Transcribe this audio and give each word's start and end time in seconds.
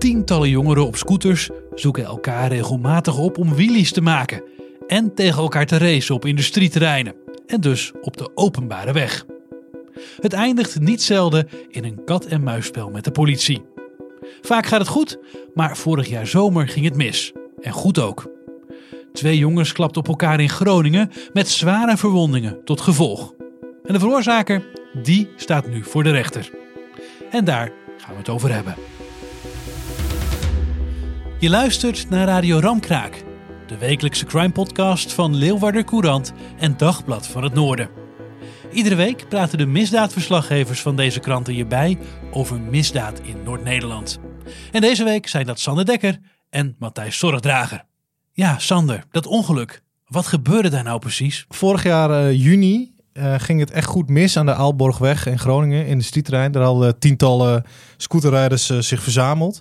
Tientallen 0.00 0.48
jongeren 0.48 0.86
op 0.86 0.96
scooters 0.96 1.50
zoeken 1.74 2.04
elkaar 2.04 2.48
regelmatig 2.48 3.18
op 3.18 3.38
om 3.38 3.54
wheelies 3.54 3.92
te 3.92 4.00
maken. 4.00 4.42
En 4.86 5.14
tegen 5.14 5.42
elkaar 5.42 5.66
te 5.66 5.78
racen 5.78 6.14
op 6.14 6.24
industrieterreinen. 6.24 7.14
En 7.46 7.60
dus 7.60 7.92
op 8.00 8.16
de 8.16 8.30
openbare 8.34 8.92
weg. 8.92 9.26
Het 10.20 10.32
eindigt 10.32 10.80
niet 10.80 11.02
zelden 11.02 11.48
in 11.68 11.84
een 11.84 12.04
kat-en-muisspel 12.04 12.90
met 12.90 13.04
de 13.04 13.10
politie. 13.10 13.62
Vaak 14.40 14.66
gaat 14.66 14.80
het 14.80 14.88
goed, 14.88 15.18
maar 15.54 15.76
vorig 15.76 16.08
jaar 16.08 16.26
zomer 16.26 16.68
ging 16.68 16.84
het 16.84 16.96
mis. 16.96 17.32
En 17.60 17.72
goed 17.72 17.98
ook. 17.98 18.32
Twee 19.12 19.38
jongens 19.38 19.72
klapten 19.72 20.00
op 20.00 20.08
elkaar 20.08 20.40
in 20.40 20.48
Groningen 20.48 21.10
met 21.32 21.48
zware 21.48 21.96
verwondingen 21.96 22.64
tot 22.64 22.80
gevolg. 22.80 23.34
En 23.84 23.92
de 23.92 23.98
veroorzaker, 23.98 24.64
die 25.02 25.28
staat 25.36 25.68
nu 25.68 25.84
voor 25.84 26.02
de 26.02 26.10
rechter. 26.10 26.50
En 27.30 27.44
daar 27.44 27.72
gaan 27.96 28.12
we 28.12 28.18
het 28.18 28.28
over 28.28 28.54
hebben. 28.54 28.74
Je 31.40 31.50
luistert 31.50 32.10
naar 32.10 32.26
Radio 32.26 32.58
Ramkraak, 32.58 33.24
de 33.66 33.78
wekelijkse 33.78 34.24
crime 34.24 34.52
podcast 34.52 35.12
van 35.12 35.36
Leeuwarder 35.36 35.84
Courant 35.84 36.32
en 36.58 36.76
Dagblad 36.76 37.26
van 37.26 37.42
het 37.42 37.54
Noorden. 37.54 37.88
Iedere 38.72 38.94
week 38.94 39.28
praten 39.28 39.58
de 39.58 39.66
misdaadverslaggevers 39.66 40.80
van 40.80 40.96
deze 40.96 41.20
kranten 41.20 41.54
je 41.54 41.66
bij 41.66 41.98
over 42.30 42.60
misdaad 42.60 43.20
in 43.22 43.42
Noord-Nederland. 43.44 44.18
En 44.72 44.80
deze 44.80 45.04
week 45.04 45.28
zijn 45.28 45.46
dat 45.46 45.60
Sander 45.60 45.84
Dekker 45.84 46.18
en 46.50 46.76
Matthijs 46.78 47.18
Zorgdrager. 47.18 47.84
Ja, 48.32 48.58
Sander, 48.58 49.04
dat 49.10 49.26
ongeluk. 49.26 49.82
Wat 50.06 50.26
gebeurde 50.26 50.68
daar 50.68 50.84
nou 50.84 50.98
precies? 50.98 51.44
Vorig 51.48 51.82
jaar 51.82 52.10
uh, 52.10 52.44
juni 52.44 52.94
uh, 53.12 53.34
ging 53.38 53.60
het 53.60 53.70
echt 53.70 53.86
goed 53.86 54.08
mis 54.08 54.36
aan 54.36 54.46
de 54.46 54.54
Aalborgweg 54.54 55.26
in 55.26 55.38
Groningen 55.38 55.86
in 55.86 55.98
de 55.98 56.04
streettrein. 56.04 56.52
Daar 56.52 56.62
hadden 56.62 56.98
tientallen 56.98 57.64
scooterrijders 57.96 58.70
uh, 58.70 58.78
zich 58.78 59.02
verzameld. 59.02 59.60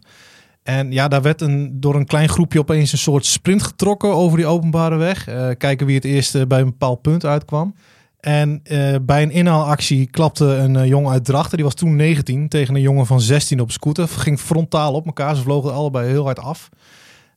En 0.64 0.92
ja, 0.92 1.08
daar 1.08 1.22
werd 1.22 1.42
een, 1.42 1.80
door 1.80 1.96
een 1.96 2.06
klein 2.06 2.30
groepje 2.30 2.60
opeens 2.60 2.92
een 2.92 2.98
soort 2.98 3.26
sprint 3.26 3.64
getrokken 3.64 4.14
over 4.14 4.38
die 4.38 4.48
openbare 4.48 4.96
weg. 4.96 5.24
kijken 5.58 5.86
wie 5.86 5.96
het 5.96 6.06
eerst 6.06 6.48
bij 6.48 6.60
een 6.60 6.66
bepaald 6.66 7.02
punt 7.02 7.26
uitkwam. 7.26 7.74
En 8.20 8.62
uh, 8.64 8.96
bij 9.02 9.24
een 9.24 9.32
inhaalactie 9.32 10.10
klapte 10.10 10.46
een 10.46 10.88
jongen 10.88 11.12
uit 11.12 11.26
Drachten, 11.26 11.56
die 11.56 11.66
was 11.66 11.74
toen 11.74 11.96
19, 11.96 12.48
tegen 12.48 12.76
een 12.76 12.82
jongen 12.82 13.06
van 13.06 13.22
16 13.22 13.60
op 13.60 13.72
scooter. 13.72 14.08
Ging 14.08 14.40
frontaal 14.40 14.94
op 14.94 15.06
elkaar, 15.06 15.36
ze 15.36 15.42
vlogen 15.42 15.74
allebei 15.74 16.10
heel 16.10 16.24
hard 16.24 16.40
af. 16.40 16.70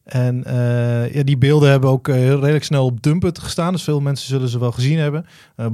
En 0.05 0.44
ja, 1.12 1.22
die 1.22 1.38
beelden 1.38 1.71
hebben 1.71 1.91
ook 1.91 2.09
redelijk 2.09 2.65
snel 2.65 2.84
op 2.84 3.03
Dumpet 3.03 3.38
gestaan, 3.38 3.72
dus 3.72 3.82
veel 3.82 4.00
mensen 4.00 4.28
zullen 4.28 4.49
ze 4.49 4.59
wel 4.59 4.72
gezien 4.72 4.99
hebben. 4.99 5.27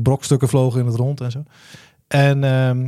brokstukken 0.03 0.49
vlogen 0.49 0.81
in 0.81 0.87
het 0.87 0.97
rond 0.97 1.21
en 1.21 1.31
zo. 1.31 1.43
En 2.09 2.45
ehm, 2.45 2.87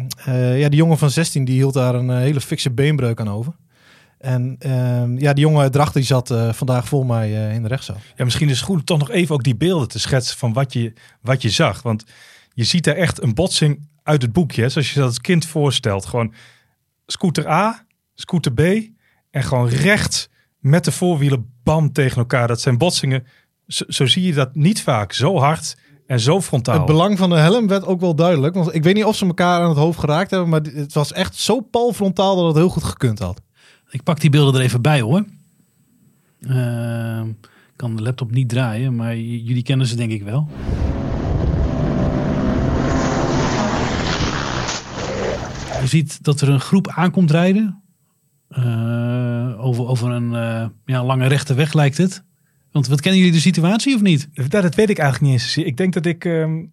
ja, 0.56 0.69
die 0.69 0.78
jongen 0.78 0.99
van 0.99 1.10
16 1.10 1.44
die 1.44 1.54
hield 1.54 1.75
daar 1.75 1.94
een 1.94 2.10
hele 2.10 2.41
fikse 2.41 2.70
beenbreuk 2.70 3.20
aan 3.20 3.31
over. 3.31 3.53
En 4.20 4.56
uh, 4.66 5.19
ja, 5.19 5.32
die 5.32 5.44
jongen 5.44 5.60
uit 5.60 5.72
Drachten 5.72 5.94
die 5.94 6.04
zat 6.04 6.31
uh, 6.31 6.53
vandaag 6.53 6.88
voor 6.88 7.06
mij 7.06 7.31
uh, 7.31 7.54
in 7.54 7.62
de 7.62 7.69
rechtszaal. 7.69 7.97
Ja, 8.16 8.25
misschien 8.25 8.48
is 8.48 8.56
het 8.56 8.66
goed 8.66 8.78
om 8.78 8.84
toch 8.84 8.98
nog 8.98 9.10
even 9.10 9.34
ook 9.34 9.42
die 9.42 9.56
beelden 9.56 9.88
te 9.88 9.98
schetsen 9.98 10.38
van 10.38 10.53
wat 10.53 10.72
je, 10.72 10.92
wat 11.22 11.42
je 11.42 11.50
zag. 11.50 11.82
Want 11.82 12.04
je 12.53 12.64
ziet 12.64 12.84
daar 12.84 12.94
echt 12.94 13.22
een 13.22 13.34
botsing 13.34 13.88
uit 14.03 14.22
het 14.22 14.32
boekje. 14.32 14.62
Hè? 14.62 14.69
Zoals 14.69 14.92
je 14.92 14.98
dat 14.98 15.08
als 15.08 15.20
kind 15.20 15.47
voorstelt. 15.47 16.06
Gewoon 16.06 16.34
scooter 17.06 17.48
A, 17.48 17.86
scooter 18.14 18.53
B 18.53 18.60
en 19.31 19.42
gewoon 19.42 19.69
recht 19.69 20.31
met 20.58 20.84
de 20.84 20.92
voorwielen 20.92 21.52
bam 21.62 21.92
tegen 21.92 22.16
elkaar. 22.16 22.48
Dat 22.48 22.60
zijn 22.60 22.78
botsingen. 22.78 23.26
Zo, 23.66 23.84
zo 23.88 24.06
zie 24.06 24.22
je 24.22 24.34
dat 24.34 24.54
niet 24.54 24.82
vaak. 24.82 25.12
Zo 25.12 25.38
hard 25.38 25.76
en 26.06 26.20
zo 26.20 26.41
frontaal. 26.41 26.76
Het 26.76 26.87
belang 26.87 27.19
van 27.19 27.31
de 27.31 27.37
helm 27.37 27.66
werd 27.66 27.84
ook 27.84 28.00
wel 28.00 28.14
duidelijk. 28.14 28.54
Want 28.54 28.75
ik 28.75 28.82
weet 28.82 28.94
niet 28.94 29.04
of 29.04 29.16
ze 29.16 29.26
elkaar 29.26 29.60
aan 29.60 29.69
het 29.69 29.78
hoofd 29.78 29.98
geraakt 29.98 30.31
hebben. 30.31 30.48
Maar 30.48 30.60
het 30.60 30.92
was 30.92 31.12
echt 31.12 31.37
zo 31.37 31.60
pal 31.60 31.92
frontaal 31.92 32.37
dat 32.37 32.47
het 32.47 32.56
heel 32.56 32.69
goed 32.69 32.84
gekund 32.84 33.19
had. 33.19 33.41
Ik 33.90 34.02
pak 34.02 34.20
die 34.20 34.30
beelden 34.30 34.54
er 34.54 34.66
even 34.66 34.82
bij 34.82 35.00
hoor. 35.00 35.24
Uh, 36.40 37.22
kan 37.76 37.96
de 37.96 38.02
laptop 38.02 38.30
niet 38.30 38.48
draaien, 38.48 38.96
maar 38.96 39.16
jullie 39.16 39.62
kennen 39.62 39.86
ze 39.86 39.96
denk 39.96 40.12
ik 40.12 40.22
wel. 40.22 40.48
Je 45.80 45.86
ziet 45.86 46.24
dat 46.24 46.40
er 46.40 46.48
een 46.48 46.60
groep 46.60 46.88
aankomt 46.88 47.30
rijden. 47.30 47.82
Uh, 48.58 49.64
over, 49.64 49.86
over 49.86 50.10
een 50.10 50.32
uh, 50.32 50.66
ja, 50.84 51.04
lange 51.04 51.26
rechte 51.26 51.54
weg 51.54 51.72
lijkt 51.72 51.98
het. 51.98 52.24
Want 52.72 52.86
wat 52.86 53.00
kennen 53.00 53.20
jullie 53.20 53.34
de 53.34 53.40
situatie 53.40 53.94
of 53.94 54.00
niet? 54.00 54.28
Dat, 54.32 54.50
dat 54.50 54.74
weet 54.74 54.90
ik 54.90 54.98
eigenlijk 54.98 55.32
niet 55.32 55.42
eens. 55.42 55.56
Ik 55.56 55.76
denk 55.76 55.92
dat 55.92 56.06
ik... 56.06 56.24
Um, 56.24 56.72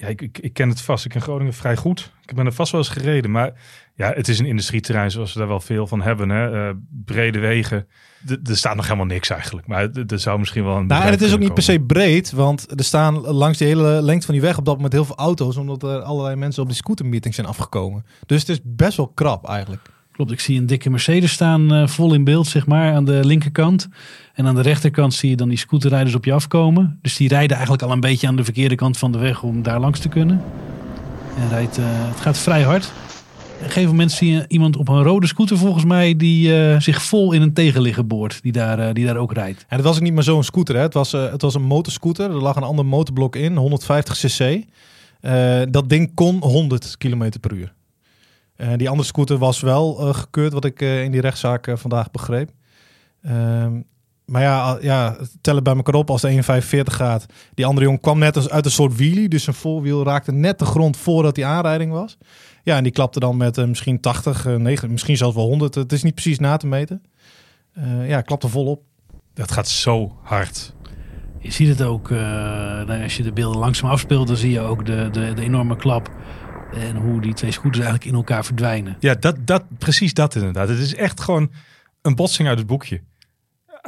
ja, 0.00 0.06
ik, 0.06 0.22
ik, 0.22 0.38
ik, 0.38 0.52
ken 0.52 0.68
het 0.68 0.80
vast. 0.80 1.04
Ik 1.04 1.10
ken 1.10 1.20
Groningen 1.20 1.52
vrij 1.52 1.76
goed. 1.76 2.12
Ik 2.26 2.34
ben 2.34 2.46
er 2.46 2.52
vast 2.52 2.72
wel 2.72 2.80
eens 2.80 2.90
gereden. 2.90 3.30
Maar 3.30 3.52
ja, 3.94 4.12
het 4.12 4.28
is 4.28 4.38
een 4.38 4.46
industrieterrein 4.46 5.10
zoals 5.10 5.32
we 5.32 5.38
daar 5.38 5.48
wel 5.48 5.60
veel 5.60 5.86
van 5.86 6.02
hebben. 6.02 6.28
Hè? 6.28 6.68
Uh, 6.68 6.74
brede 7.04 7.38
wegen. 7.38 7.86
er 8.44 8.56
staat 8.56 8.76
nog 8.76 8.84
helemaal 8.84 9.06
niks 9.06 9.30
eigenlijk. 9.30 9.66
Maar 9.66 9.90
er 10.06 10.18
zou 10.18 10.38
misschien 10.38 10.64
wel 10.64 10.76
een. 10.76 10.86
Nou, 10.86 11.04
en 11.04 11.10
het 11.10 11.22
is 11.22 11.32
ook 11.32 11.38
niet 11.38 11.54
per 11.54 11.62
se 11.62 11.80
breed. 11.80 12.32
Want 12.32 12.78
er 12.78 12.84
staan 12.84 13.20
langs 13.20 13.58
de 13.58 13.64
hele 13.64 14.02
lengte 14.02 14.26
van 14.26 14.34
die 14.34 14.44
weg 14.44 14.58
op 14.58 14.64
dat 14.64 14.74
moment 14.74 14.92
heel 14.92 15.04
veel 15.04 15.16
auto's. 15.16 15.56
Omdat 15.56 15.82
er 15.82 16.00
allerlei 16.00 16.36
mensen 16.36 16.62
op 16.62 16.68
die 16.68 16.76
scootermeeting 16.76 17.34
zijn 17.34 17.46
afgekomen. 17.46 18.04
Dus 18.26 18.40
het 18.40 18.48
is 18.48 18.60
best 18.64 18.96
wel 18.96 19.08
krap 19.08 19.48
eigenlijk. 19.48 19.90
Klopt, 20.20 20.34
ik 20.34 20.44
zie 20.44 20.58
een 20.58 20.66
dikke 20.66 20.90
Mercedes 20.90 21.32
staan 21.32 21.74
uh, 21.74 21.86
vol 21.86 22.14
in 22.14 22.24
beeld, 22.24 22.46
zeg 22.46 22.66
maar, 22.66 22.94
aan 22.94 23.04
de 23.04 23.20
linkerkant. 23.24 23.88
En 24.34 24.46
aan 24.46 24.54
de 24.54 24.60
rechterkant 24.60 25.14
zie 25.14 25.30
je 25.30 25.36
dan 25.36 25.48
die 25.48 25.58
scooterrijders 25.58 26.14
op 26.14 26.24
je 26.24 26.32
afkomen. 26.32 26.98
Dus 27.02 27.16
die 27.16 27.28
rijden 27.28 27.50
eigenlijk 27.56 27.82
al 27.82 27.92
een 27.92 28.00
beetje 28.00 28.26
aan 28.26 28.36
de 28.36 28.44
verkeerde 28.44 28.74
kant 28.74 28.98
van 28.98 29.12
de 29.12 29.18
weg 29.18 29.42
om 29.42 29.62
daar 29.62 29.80
langs 29.80 30.00
te 30.00 30.08
kunnen. 30.08 30.42
En 31.38 31.48
rijdt, 31.48 31.78
uh, 31.78 31.84
het 31.88 32.20
gaat 32.20 32.38
vrij 32.38 32.62
hard. 32.62 32.84
Op 32.84 33.60
een 33.60 33.66
gegeven 33.66 33.90
moment 33.90 34.12
zie 34.12 34.32
je 34.32 34.44
iemand 34.48 34.76
op 34.76 34.88
een 34.88 35.02
rode 35.02 35.26
scooter 35.26 35.58
volgens 35.58 35.84
mij 35.84 36.16
die 36.16 36.48
uh, 36.48 36.80
zich 36.80 37.02
vol 37.02 37.32
in 37.32 37.42
een 37.42 37.52
tegenligger 37.52 38.06
boort. 38.06 38.42
Die 38.42 38.52
daar, 38.52 38.94
die 38.94 39.06
daar 39.06 39.16
ook 39.16 39.32
rijdt. 39.32 39.64
En 39.68 39.76
het 39.76 39.86
was 39.86 39.96
ook 39.96 40.02
niet 40.02 40.14
maar 40.14 40.22
zo'n 40.22 40.44
scooter. 40.44 40.74
Hè? 40.74 40.82
Het, 40.82 40.94
was, 40.94 41.12
het 41.12 41.42
was 41.42 41.54
een 41.54 41.62
motorscooter. 41.62 42.30
Er 42.30 42.42
lag 42.42 42.56
een 42.56 42.62
ander 42.62 42.86
motorblok 42.86 43.36
in, 43.36 43.56
150 43.56 44.18
cc. 44.18 44.64
dat 45.72 45.88
ding 45.88 46.14
kon 46.14 46.42
100 46.42 46.96
km 46.98 47.30
per 47.40 47.52
uur. 47.52 47.72
Die 48.76 48.88
andere 48.88 49.08
scooter 49.08 49.38
was 49.38 49.60
wel 49.60 49.94
gekeurd, 49.94 50.52
wat 50.52 50.64
ik 50.64 50.80
in 50.80 51.10
die 51.10 51.20
rechtszaak 51.20 51.70
vandaag 51.74 52.10
begreep. 52.10 52.50
Ehm, 53.22 53.80
maar 54.30 54.42
ja, 54.42 54.78
ja, 54.80 55.16
tellen 55.40 55.62
bij 55.62 55.74
elkaar 55.76 55.94
op 55.94 56.10
als 56.10 56.20
de 56.20 56.28
1,45 56.28 56.94
gaat. 56.94 57.26
Die 57.54 57.66
andere 57.66 57.86
jongen 57.86 58.00
kwam 58.00 58.18
net 58.18 58.36
als 58.36 58.48
uit 58.48 58.64
een 58.64 58.70
soort 58.70 58.96
wheelie. 58.96 59.28
Dus 59.28 59.44
zijn 59.44 59.56
voorwiel 59.56 60.04
raakte 60.04 60.32
net 60.32 60.58
de 60.58 60.64
grond 60.64 60.96
voordat 60.96 61.34
die 61.34 61.46
aanrijding 61.46 61.92
was. 61.92 62.18
Ja, 62.62 62.76
en 62.76 62.82
die 62.82 62.92
klapte 62.92 63.20
dan 63.20 63.36
met 63.36 63.58
uh, 63.58 63.64
misschien 63.64 64.00
80, 64.00 64.46
uh, 64.46 64.56
9, 64.56 64.90
misschien 64.90 65.16
zelfs 65.16 65.34
wel 65.34 65.46
100. 65.46 65.74
Het 65.74 65.92
is 65.92 66.02
niet 66.02 66.14
precies 66.14 66.38
na 66.38 66.56
te 66.56 66.66
meten. 66.66 67.02
Uh, 67.78 68.08
ja, 68.08 68.20
klapte 68.20 68.48
volop. 68.48 68.82
Dat 69.34 69.52
gaat 69.52 69.68
zo 69.68 70.16
hard. 70.22 70.74
Je 71.38 71.50
ziet 71.50 71.68
het 71.68 71.82
ook, 71.82 72.10
nou, 72.10 73.02
als 73.02 73.16
je 73.16 73.22
de 73.22 73.32
beelden 73.32 73.60
langzaam 73.60 73.90
afspeelt, 73.90 74.26
dan 74.26 74.36
zie 74.36 74.50
je 74.50 74.60
ook 74.60 74.86
de, 74.86 75.08
de, 75.12 75.32
de 75.34 75.42
enorme 75.42 75.76
klap. 75.76 76.10
En 76.74 76.96
hoe 76.96 77.20
die 77.20 77.34
twee 77.34 77.50
scooters 77.50 77.84
eigenlijk 77.84 78.10
in 78.10 78.14
elkaar 78.14 78.44
verdwijnen. 78.44 78.96
Ja, 79.00 79.14
dat, 79.14 79.36
dat, 79.44 79.62
precies 79.78 80.14
dat 80.14 80.34
inderdaad. 80.34 80.68
Het 80.68 80.78
is 80.78 80.94
echt 80.94 81.20
gewoon 81.20 81.50
een 82.02 82.14
botsing 82.14 82.48
uit 82.48 82.58
het 82.58 82.66
boekje. 82.66 83.00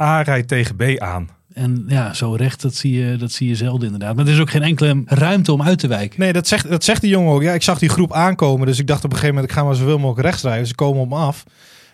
A 0.01 0.23
rijdt 0.23 0.49
tegen 0.49 0.77
B 0.77 0.83
aan. 0.99 1.29
En 1.55 1.85
ja, 1.89 2.15
zo 2.15 2.35
recht, 2.35 2.63
dat 2.63 2.75
zie, 2.75 2.93
je, 2.93 3.17
dat 3.17 3.33
zie 3.33 3.49
je 3.49 3.55
zelden 3.55 3.85
inderdaad. 3.85 4.17
Maar 4.17 4.27
er 4.27 4.33
is 4.33 4.41
ook 4.41 4.51
geen 4.51 4.63
enkele 4.63 5.03
ruimte 5.07 5.53
om 5.53 5.63
uit 5.63 5.79
te 5.79 5.87
wijken. 5.87 6.21
Nee, 6.21 6.33
dat 6.33 6.49
zegt, 6.49 6.69
dat 6.69 6.85
zegt 6.85 7.01
die 7.01 7.11
jongen 7.11 7.33
ook. 7.33 7.43
Ja, 7.43 7.53
ik 7.53 7.63
zag 7.63 7.79
die 7.79 7.89
groep 7.89 8.13
aankomen, 8.13 8.67
dus 8.67 8.79
ik 8.79 8.87
dacht 8.87 9.05
op 9.05 9.11
een 9.11 9.17
gegeven 9.17 9.35
moment, 9.35 9.53
ik 9.53 9.59
ga 9.59 9.65
maar 9.65 9.75
zoveel 9.75 9.99
mogelijk 9.99 10.27
rechts 10.27 10.43
rijden. 10.43 10.67
Ze 10.67 10.75
komen 10.75 11.03
op 11.03 11.09
me 11.09 11.15
af. 11.15 11.45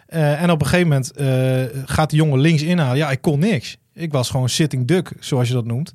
Eh, 0.07 0.43
en 0.43 0.51
op 0.51 0.61
een 0.61 0.67
gegeven 0.67 0.89
moment 0.89 1.13
eh, 1.13 1.83
gaat 1.85 2.11
de 2.11 2.17
jongen 2.17 2.41
links 2.41 2.63
inhalen. 2.63 2.97
Ja, 2.97 3.11
ik 3.11 3.21
kon 3.21 3.39
niks. 3.39 3.77
Ik 3.95 4.13
was 4.13 4.31
gewoon 4.31 4.49
sitting 4.49 4.87
duck, 4.87 5.13
zoals 5.21 5.49
je 5.49 5.55
dat 5.55 5.65
noemt. 5.65 5.95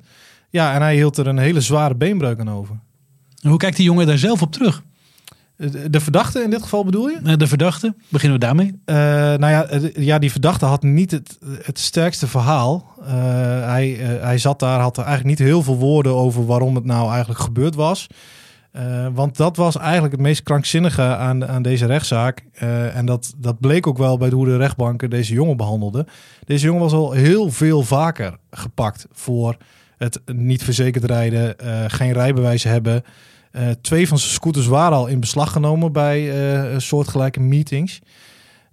Ja, 0.50 0.74
en 0.74 0.82
hij 0.82 0.94
hield 0.94 1.16
er 1.16 1.26
een 1.26 1.38
hele 1.38 1.60
zware 1.60 1.94
beenbreuk 1.94 2.38
aan 2.38 2.50
over. 2.50 2.78
Hoe 3.48 3.56
kijkt 3.56 3.76
die 3.76 3.84
jongen 3.84 4.06
daar 4.06 4.18
zelf 4.18 4.42
op 4.42 4.52
terug? 4.52 4.82
De, 5.90 6.00
verdachte 6.00 6.42
in 6.42 6.50
dit 6.50 6.62
geval 6.62 6.84
bedoel 6.84 7.08
je? 7.08 7.36
De 7.36 7.46
verdachte, 7.46 7.94
beginnen 8.08 8.38
we 8.38 8.44
daarmee. 8.44 8.80
Eh, 8.84 8.96
nou 9.38 9.46
ja, 9.46 9.66
ja, 9.94 10.18
die 10.18 10.30
verdachte 10.30 10.64
had 10.64 10.82
niet 10.82 11.10
het, 11.10 11.38
het 11.62 11.78
sterkste 11.78 12.26
verhaal. 12.26 12.94
Eh, 13.00 13.12
hij, 13.66 13.98
eh, 14.00 14.22
hij 14.22 14.38
zat 14.38 14.58
daar, 14.58 14.80
had 14.80 14.96
er 14.96 15.04
eigenlijk 15.04 15.38
niet 15.38 15.48
heel 15.48 15.62
veel 15.62 15.76
woorden 15.76 16.14
over 16.14 16.46
waarom 16.46 16.74
het 16.74 16.84
nou 16.84 17.10
eigenlijk 17.10 17.40
gebeurd 17.40 17.74
was. 17.74 18.06
Want 19.12 19.36
dat 19.36 19.56
was 19.56 19.76
eigenlijk 19.76 20.12
het 20.12 20.22
meest 20.22 20.42
krankzinnige 20.42 21.02
aan, 21.02 21.46
aan 21.46 21.62
deze 21.62 21.86
rechtszaak. 21.86 22.44
En 22.94 23.06
dat, 23.06 23.34
dat 23.36 23.60
bleek 23.60 23.86
ook 23.86 23.98
wel 23.98 24.18
bij 24.18 24.28
hoe 24.28 24.44
de 24.44 24.56
rechtbanken 24.56 25.10
deze 25.10 25.32
jongen 25.32 25.56
behandelden. 25.56 26.06
Deze 26.44 26.66
jongen 26.66 26.80
was 26.80 26.92
al 26.92 27.12
heel 27.12 27.50
veel 27.50 27.82
vaker 27.82 28.36
gepakt 28.50 29.06
voor 29.12 29.56
het 29.96 30.20
niet 30.32 30.64
verzekerd 30.64 31.04
rijden, 31.04 31.56
geen 31.90 32.12
rijbewijs 32.12 32.62
hebben. 32.62 33.04
Eh, 33.54 33.70
twee 33.80 34.08
van 34.08 34.18
zijn 34.18 34.32
scooters 34.32 34.66
waren 34.66 34.96
al 34.96 35.06
in 35.06 35.20
beslag 35.20 35.52
genomen 35.52 35.92
bij 35.92 36.30
eh, 36.30 36.78
soortgelijke 36.78 37.40
meetings. 37.40 38.00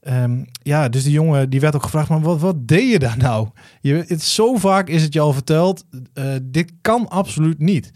Ehm, 0.02 0.44
ja, 0.64 0.90
dus 0.90 1.04
die 1.04 1.12
jongen 1.12 1.50
die 1.50 1.60
werd 1.60 1.76
ook 1.76 1.84
gevraagd, 1.84 2.10
maar 2.10 2.22
wat, 2.22 2.40
wat 2.40 2.68
deed 2.68 2.92
je 2.92 3.00
daar 3.00 3.18
nou? 3.18 3.48
Je, 3.82 4.04
het, 4.08 4.22
zo 4.22 4.56
vaak 4.56 4.88
is 4.88 5.04
het 5.04 5.14
je 5.14 5.20
al 5.20 5.34
verteld, 5.34 5.86
eh, 6.14 6.26
dit 6.42 6.72
kan 6.82 7.10
absoluut 7.10 7.60
niet. 7.60 7.92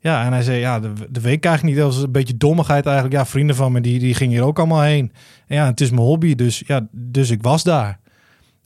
Ja, 0.00 0.24
en 0.24 0.32
hij 0.32 0.42
zei, 0.42 0.58
ja, 0.58 0.80
de, 0.80 0.92
de 1.10 1.20
week 1.20 1.44
eigenlijk 1.44 1.76
niet. 1.76 1.84
Dat 1.84 1.94
was 1.94 2.02
een 2.02 2.12
beetje 2.12 2.36
dommigheid 2.36 2.86
eigenlijk. 2.86 3.16
Ja, 3.16 3.26
vrienden 3.26 3.56
van 3.56 3.72
me, 3.72 3.80
die, 3.80 3.98
die 3.98 4.14
gingen 4.14 4.34
hier 4.34 4.46
ook 4.46 4.58
allemaal 4.58 4.82
heen. 4.82 5.12
En 5.46 5.56
ja, 5.56 5.66
het 5.66 5.80
is 5.80 5.90
mijn 5.90 6.02
hobby, 6.02 6.34
dus 6.34 6.62
ja, 6.66 6.86
dus 6.92 7.30
ik 7.30 7.42
was 7.42 7.62
daar. 7.62 7.98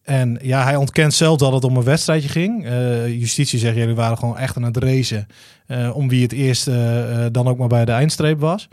En 0.02 0.38
ja, 0.42 0.64
hij 0.64 0.76
ontkent 0.76 1.14
zelf 1.14 1.38
dat 1.38 1.52
het 1.52 1.64
om 1.64 1.76
een 1.76 1.84
wedstrijdje 1.84 2.28
ging. 2.28 2.66
Eh, 2.66 3.08
justitie 3.20 3.58
zegt, 3.58 3.76
jullie 3.76 3.94
waren 3.94 4.18
gewoon 4.18 4.38
echt 4.38 4.56
aan 4.56 4.62
het 4.62 4.76
racen. 4.76 5.26
eh, 5.66 5.96
om 5.96 6.08
wie 6.08 6.22
het 6.22 6.32
eerst 6.32 6.68
eh, 6.68 7.26
dan 7.32 7.48
ook 7.48 7.58
maar 7.58 7.68
bij 7.68 7.84
de 7.84 7.92
eindstreep 7.92 8.40
was. 8.40 8.68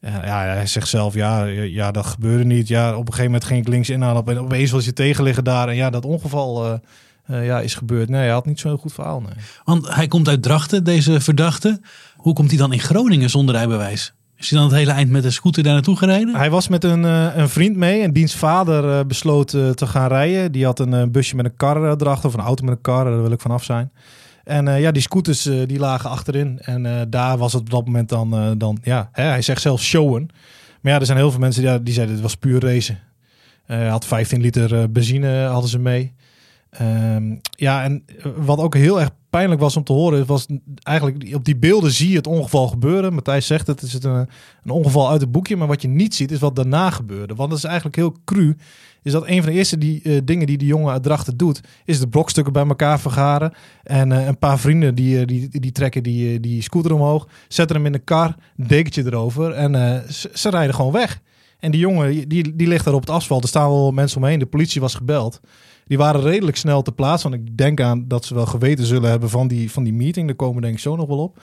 Ja, 0.00 0.40
hij 0.40 0.66
zegt 0.66 0.88
zelf, 0.88 1.14
ja, 1.14 1.44
ja, 1.44 1.90
dat 1.90 2.06
gebeurde 2.06 2.44
niet. 2.44 2.68
Ja, 2.68 2.90
op 2.90 2.98
een 2.98 3.04
gegeven 3.06 3.24
moment 3.24 3.44
ging 3.44 3.60
ik 3.60 3.68
links 3.68 3.90
inhalen. 3.90 4.20
Op, 4.20 4.28
opeens 4.28 4.70
was 4.70 4.84
je 4.84 4.92
tegenliggen 4.92 5.44
daar. 5.44 5.68
En 5.68 5.74
ja, 5.74 5.90
dat 5.90 6.04
ongeval 6.04 6.80
ja, 7.26 7.60
is 7.60 7.74
gebeurd. 7.74 8.08
Nee, 8.08 8.20
hij 8.20 8.30
had 8.30 8.46
niet 8.46 8.60
zo'n 8.60 8.78
goed 8.78 8.92
verhaal. 8.92 9.20
Nee. 9.20 9.32
Want 9.64 9.94
hij 9.94 10.06
komt 10.06 10.28
uit 10.28 10.42
Drachten, 10.42 10.84
deze 10.84 11.20
verdachte. 11.20 11.80
Hoe 12.16 12.34
komt 12.34 12.48
hij 12.48 12.58
dan 12.58 12.72
in 12.72 12.80
Groningen 12.80 13.30
zonder 13.30 13.54
rijbewijs? 13.54 14.14
Is 14.36 14.50
hij 14.50 14.58
dan 14.58 14.68
het 14.68 14.76
hele 14.76 14.90
eind 14.90 15.10
met 15.10 15.24
een 15.24 15.32
scooter 15.32 15.62
daar 15.62 15.72
naartoe 15.72 15.96
gereden? 15.96 16.34
Hij 16.34 16.50
was 16.50 16.68
met 16.68 16.84
een, 16.84 17.04
eh, 17.04 17.36
een 17.36 17.48
vriend 17.48 17.76
mee. 17.76 18.02
En 18.02 18.12
diens 18.12 18.34
vader 18.34 18.98
eh, 18.98 19.06
besloot 19.06 19.54
eh, 19.54 19.70
te 19.70 19.86
gaan 19.86 20.08
rijden. 20.08 20.52
Die 20.52 20.64
had 20.64 20.78
een 20.78 21.10
busje 21.12 21.36
met 21.36 21.44
een 21.44 21.56
kar 21.56 21.76
erachter. 21.76 22.28
Of 22.28 22.34
een 22.34 22.40
auto 22.40 22.64
met 22.64 22.74
een 22.74 22.80
kar, 22.80 23.04
daar 23.04 23.22
wil 23.22 23.30
ik 23.30 23.40
vanaf 23.40 23.64
zijn. 23.64 23.92
En 24.44 24.80
ja, 24.80 24.90
die 24.90 25.02
scooters 25.02 25.42
die 25.42 25.78
lagen 25.78 26.10
achterin. 26.10 26.58
En 26.60 27.06
daar 27.10 27.38
was 27.38 27.52
het 27.52 27.62
op 27.62 27.70
dat 27.70 27.86
moment 27.86 28.08
dan, 28.08 28.54
dan 28.58 28.78
ja, 28.82 29.08
hè, 29.12 29.22
hij 29.22 29.42
zegt 29.42 29.60
zelf 29.60 29.82
showen. 29.82 30.28
Maar 30.80 30.92
ja, 30.92 30.98
er 30.98 31.06
zijn 31.06 31.18
heel 31.18 31.30
veel 31.30 31.40
mensen 31.40 31.62
die, 31.62 31.82
die 31.82 31.94
zeiden 31.94 32.14
het 32.14 32.24
was 32.24 32.36
puur 32.36 32.60
racen. 32.60 32.98
Had 33.66 34.04
15 34.04 34.40
liter 34.40 34.92
benzine 34.92 35.44
hadden 35.44 35.70
ze 35.70 35.78
mee. 35.78 36.14
Ehm, 36.70 37.34
ja, 37.50 37.84
en 37.84 38.04
wat 38.36 38.58
ook 38.58 38.74
heel 38.74 39.00
erg 39.00 39.10
pijnlijk 39.36 39.60
was 39.60 39.76
om 39.76 39.84
te 39.84 39.92
horen, 39.92 40.26
was 40.26 40.46
eigenlijk 40.82 41.34
op 41.34 41.44
die 41.44 41.56
beelden 41.56 41.90
zie 41.90 42.10
je 42.10 42.16
het 42.16 42.26
ongeval 42.26 42.68
gebeuren. 42.68 43.14
Matthijs 43.14 43.46
zegt 43.46 43.66
het 43.66 43.82
is 43.82 43.92
het 43.92 44.04
een, 44.04 44.28
een 44.64 44.70
ongeval 44.70 45.10
uit 45.10 45.20
het 45.20 45.32
boekje, 45.32 45.56
maar 45.56 45.66
wat 45.66 45.82
je 45.82 45.88
niet 45.88 46.14
ziet 46.14 46.30
is 46.30 46.38
wat 46.38 46.56
daarna 46.56 46.90
gebeurde. 46.90 47.34
Want 47.34 47.50
dat 47.50 47.58
is 47.58 47.64
eigenlijk 47.64 47.96
heel 47.96 48.16
cru. 48.24 48.56
Is 49.02 49.12
dat 49.12 49.26
een 49.26 49.42
van 49.42 49.52
de 49.52 49.58
eerste 49.58 49.78
die, 49.78 50.02
eh, 50.02 50.20
dingen 50.24 50.46
die 50.46 50.58
die 50.58 50.66
jongen 50.66 50.92
uit 50.92 51.02
Drachten 51.02 51.36
doet, 51.36 51.60
is 51.84 52.00
de 52.00 52.08
brokstukken 52.08 52.52
bij 52.52 52.66
elkaar 52.66 53.00
vergaren. 53.00 53.52
En 53.82 54.12
eh, 54.12 54.26
een 54.26 54.38
paar 54.38 54.58
vrienden 54.58 54.94
die, 54.94 55.20
eh, 55.20 55.26
die, 55.26 55.60
die 55.60 55.72
trekken 55.72 56.02
die, 56.02 56.40
die 56.40 56.62
scooter 56.62 56.92
omhoog, 56.92 57.28
zetten 57.48 57.76
hem 57.76 57.86
in 57.86 57.92
de 57.92 57.98
kar, 57.98 58.34
dekentje 58.56 59.04
erover 59.04 59.52
en 59.52 60.02
ze, 60.12 60.30
ze 60.34 60.50
rijden 60.50 60.74
gewoon 60.74 60.92
weg. 60.92 61.20
En 61.58 61.70
die 61.70 61.80
jongen, 61.80 62.28
die, 62.28 62.56
die 62.56 62.68
ligt 62.68 62.84
daar 62.84 62.94
op 62.94 63.00
het 63.00 63.10
asfalt. 63.10 63.42
Er 63.42 63.48
staan 63.48 63.68
wel 63.68 63.90
mensen 63.90 64.18
omheen. 64.18 64.38
De 64.38 64.46
politie 64.46 64.80
was 64.80 64.94
gebeld. 64.94 65.40
Die 65.86 65.98
waren 65.98 66.20
redelijk 66.20 66.56
snel 66.56 66.82
te 66.82 66.92
plaatsen. 66.92 67.30
Want 67.30 67.42
ik 67.42 67.56
denk 67.56 67.80
aan 67.80 68.04
dat 68.08 68.24
ze 68.24 68.34
wel 68.34 68.46
geweten 68.46 68.86
zullen 68.86 69.10
hebben 69.10 69.30
van 69.30 69.48
die, 69.48 69.70
van 69.70 69.84
die 69.84 69.92
meeting. 69.92 70.26
Daar 70.26 70.36
komen 70.36 70.54
we 70.54 70.60
denk 70.60 70.74
ik 70.74 70.80
zo 70.80 70.96
nog 70.96 71.08
wel 71.08 71.18
op. 71.18 71.38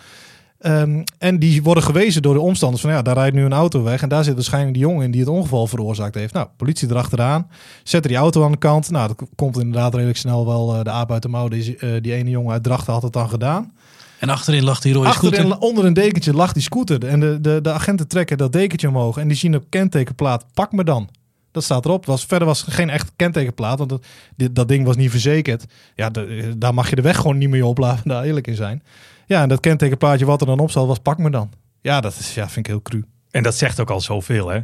Ehm, 0.60 1.04
en 1.18 1.40
die 1.40 1.64
worden 1.64 1.84
gewezen 1.84 2.22
door 2.22 2.34
de 2.34 2.40
omstanders 2.40 2.82
van 2.82 2.92
ja, 2.92 3.02
daar 3.02 3.16
rijdt 3.16 3.36
nu 3.36 3.44
een 3.44 3.54
auto 3.54 3.84
weg. 3.84 4.02
En 4.02 4.10
daar 4.10 4.24
zit 4.24 4.34
waarschijnlijk 4.34 4.74
die 4.74 4.84
jongen 4.84 5.06
in 5.06 5.12
die 5.12 5.20
het 5.20 5.30
ongeval 5.30 5.68
veroorzaakt 5.68 6.16
heeft. 6.16 6.34
Nou, 6.34 6.48
politie 6.58 6.90
erachteraan. 6.90 7.48
Zetten 7.84 8.12
die 8.12 8.20
auto 8.20 8.44
aan 8.44 8.52
de 8.52 8.58
kant. 8.58 8.90
Nou, 8.90 9.08
dat 9.08 9.28
komt 9.36 9.58
inderdaad 9.58 9.94
redelijk 9.94 10.18
snel 10.18 10.46
wel 10.46 10.76
eh, 10.76 10.84
de 10.84 10.90
aap 10.90 11.12
uit 11.12 11.22
de 11.22 11.28
mouw. 11.28 11.48
Die, 11.48 11.78
eh, 11.78 11.90
die 12.02 12.14
ene 12.14 12.30
jongen 12.30 12.52
uit 12.52 12.64
Drachten 12.64 12.94
had 12.94 13.04
het 13.04 13.14
dan 13.14 13.30
gedaan. 13.30 13.72
En 14.20 14.30
achterin 14.30 14.64
lag 14.64 14.80
die 14.80 14.94
rode 14.94 15.08
Achterin, 15.08 15.34
scooter. 15.34 15.58
onder 15.58 15.86
een 15.86 15.94
dekentje 15.94 16.34
lag 16.34 16.54
die 16.54 16.62
scooter. 16.62 17.06
En 17.06 17.20
de, 17.20 17.42
de, 17.42 17.60
de 17.62 17.72
agenten 17.72 18.08
trekken 18.08 18.38
dat 18.38 18.52
dekentje 18.52 18.88
omhoog. 18.88 19.18
En 19.18 19.28
die 19.28 19.38
zien 19.38 19.56
op 19.56 19.64
kentekenplaat, 19.70 20.46
pak 20.54 20.72
me 20.72 20.84
dan. 20.84 21.10
Dat 21.54 21.64
staat 21.64 21.86
erop. 21.86 22.06
Was, 22.06 22.26
verder 22.26 22.48
was 22.48 22.66
er 22.66 22.72
geen 22.72 22.90
echt 22.90 23.12
kentekenplaat. 23.16 23.78
Want 23.78 23.90
dat, 23.90 24.06
dit, 24.36 24.56
dat 24.56 24.68
ding 24.68 24.86
was 24.86 24.96
niet 24.96 25.10
verzekerd. 25.10 25.66
Ja, 25.96 26.10
de- 26.10 26.54
daar 26.58 26.74
mag 26.74 26.90
je 26.90 26.96
de 26.96 27.02
weg 27.02 27.16
gewoon 27.16 27.38
niet 27.38 27.50
meer 27.50 27.64
op, 27.66 27.78
laten 27.78 28.08
daar 28.10 28.24
eerlijk 28.24 28.48
in 28.48 28.56
zijn. 28.56 28.84
Ja, 29.26 29.42
en 29.42 29.50
dat 29.50 29.60
kentekenplaatje 29.60 30.26
wat 30.26 30.42
er 30.42 30.48
dan 30.48 30.60
op 30.60 30.72
zat, 30.72 30.88
was 30.88 31.00
pak 31.00 31.18
me 31.18 31.30
dan. 31.30 31.52
Ja, 31.82 32.02
dat 32.02 32.16
is, 32.20 32.34
ja, 32.34 32.44
vind 32.50 32.66
ik 32.66 32.72
heel 32.72 32.82
cru. 32.82 33.06
En 33.32 33.44
dat 33.44 33.56
zegt 33.56 33.80
ook 33.80 33.90
al 33.90 34.02
zoveel, 34.02 34.48
hè? 34.50 34.60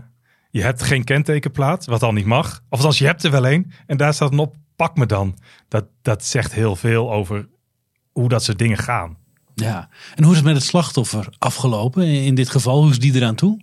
Je 0.51 0.61
hebt 0.61 0.83
geen 0.83 1.03
kentekenplaat, 1.03 1.85
wat 1.85 2.03
al 2.03 2.11
niet 2.11 2.25
mag. 2.25 2.63
Of 2.69 2.83
als 2.83 2.97
je 2.97 3.05
hebt 3.05 3.23
er 3.23 3.31
wel 3.31 3.47
een 3.47 3.71
en 3.87 3.97
daar 3.97 4.13
staat 4.13 4.31
een 4.31 4.39
op, 4.39 4.55
pak 4.75 4.97
me 4.97 5.05
dan. 5.05 5.37
Dat, 5.67 5.85
dat 6.01 6.25
zegt 6.25 6.53
heel 6.53 6.75
veel 6.75 7.11
over 7.11 7.47
hoe 8.11 8.29
dat 8.29 8.43
soort 8.43 8.57
dingen 8.59 8.77
gaan. 8.77 9.17
Ja. 9.55 9.89
En 10.15 10.23
hoe 10.23 10.31
is 10.31 10.37
het 10.37 10.47
met 10.47 10.55
het 10.55 10.65
slachtoffer 10.65 11.27
afgelopen 11.37 12.03
in 12.05 12.35
dit 12.35 12.49
geval? 12.49 12.81
Hoe 12.81 12.91
is 12.91 12.99
die 12.99 13.15
eraan 13.15 13.35
toe? 13.35 13.59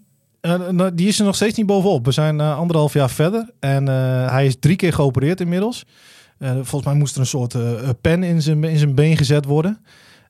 Eh, 0.46 0.68
nou, 0.68 0.94
die 0.94 1.08
is 1.08 1.18
er 1.18 1.24
nog 1.24 1.34
steeds 1.34 1.56
niet 1.56 1.66
bovenop. 1.66 2.04
We 2.04 2.12
zijn 2.12 2.40
eh, 2.40 2.58
anderhalf 2.58 2.92
jaar 2.92 3.10
verder. 3.10 3.50
En 3.60 3.88
eh, 3.88 4.30
hij 4.30 4.46
is 4.46 4.56
drie 4.60 4.76
keer 4.76 4.92
geopereerd 4.92 5.40
inmiddels. 5.40 5.84
Volgens 6.38 6.84
mij 6.84 6.94
moest 6.94 7.14
er 7.14 7.20
een 7.20 7.26
soort 7.26 7.56
pen 8.00 8.22
in 8.22 8.42
zijn, 8.42 8.64
in 8.64 8.78
zijn 8.78 8.94
been 8.94 9.16
gezet 9.16 9.44
worden. 9.44 9.78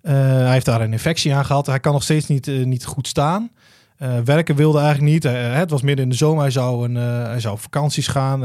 Hij 0.03 0.53
heeft 0.53 0.67
daar 0.67 0.81
een 0.81 0.93
infectie 0.93 1.35
aan 1.35 1.45
gehad. 1.45 1.67
Hij 1.67 1.81
kan 1.81 1.93
nog 1.93 2.03
steeds 2.03 2.27
niet, 2.27 2.47
niet 2.47 2.85
goed 2.85 3.09
staan. 3.09 3.51
Werken 4.25 4.57
wilde 4.57 4.79
eigenlijk 4.79 5.13
niet. 5.13 5.23
Het 5.33 5.71
was 5.71 5.83
midden 5.83 6.05
in 6.05 6.11
de 6.11 6.17
zomer. 6.17 6.41
Hij 6.41 6.51
zou, 6.51 6.85
een, 6.85 6.95
hij 7.25 7.41
zou 7.41 7.55
op 7.55 7.61
vakanties 7.61 8.09
gaan. 8.09 8.41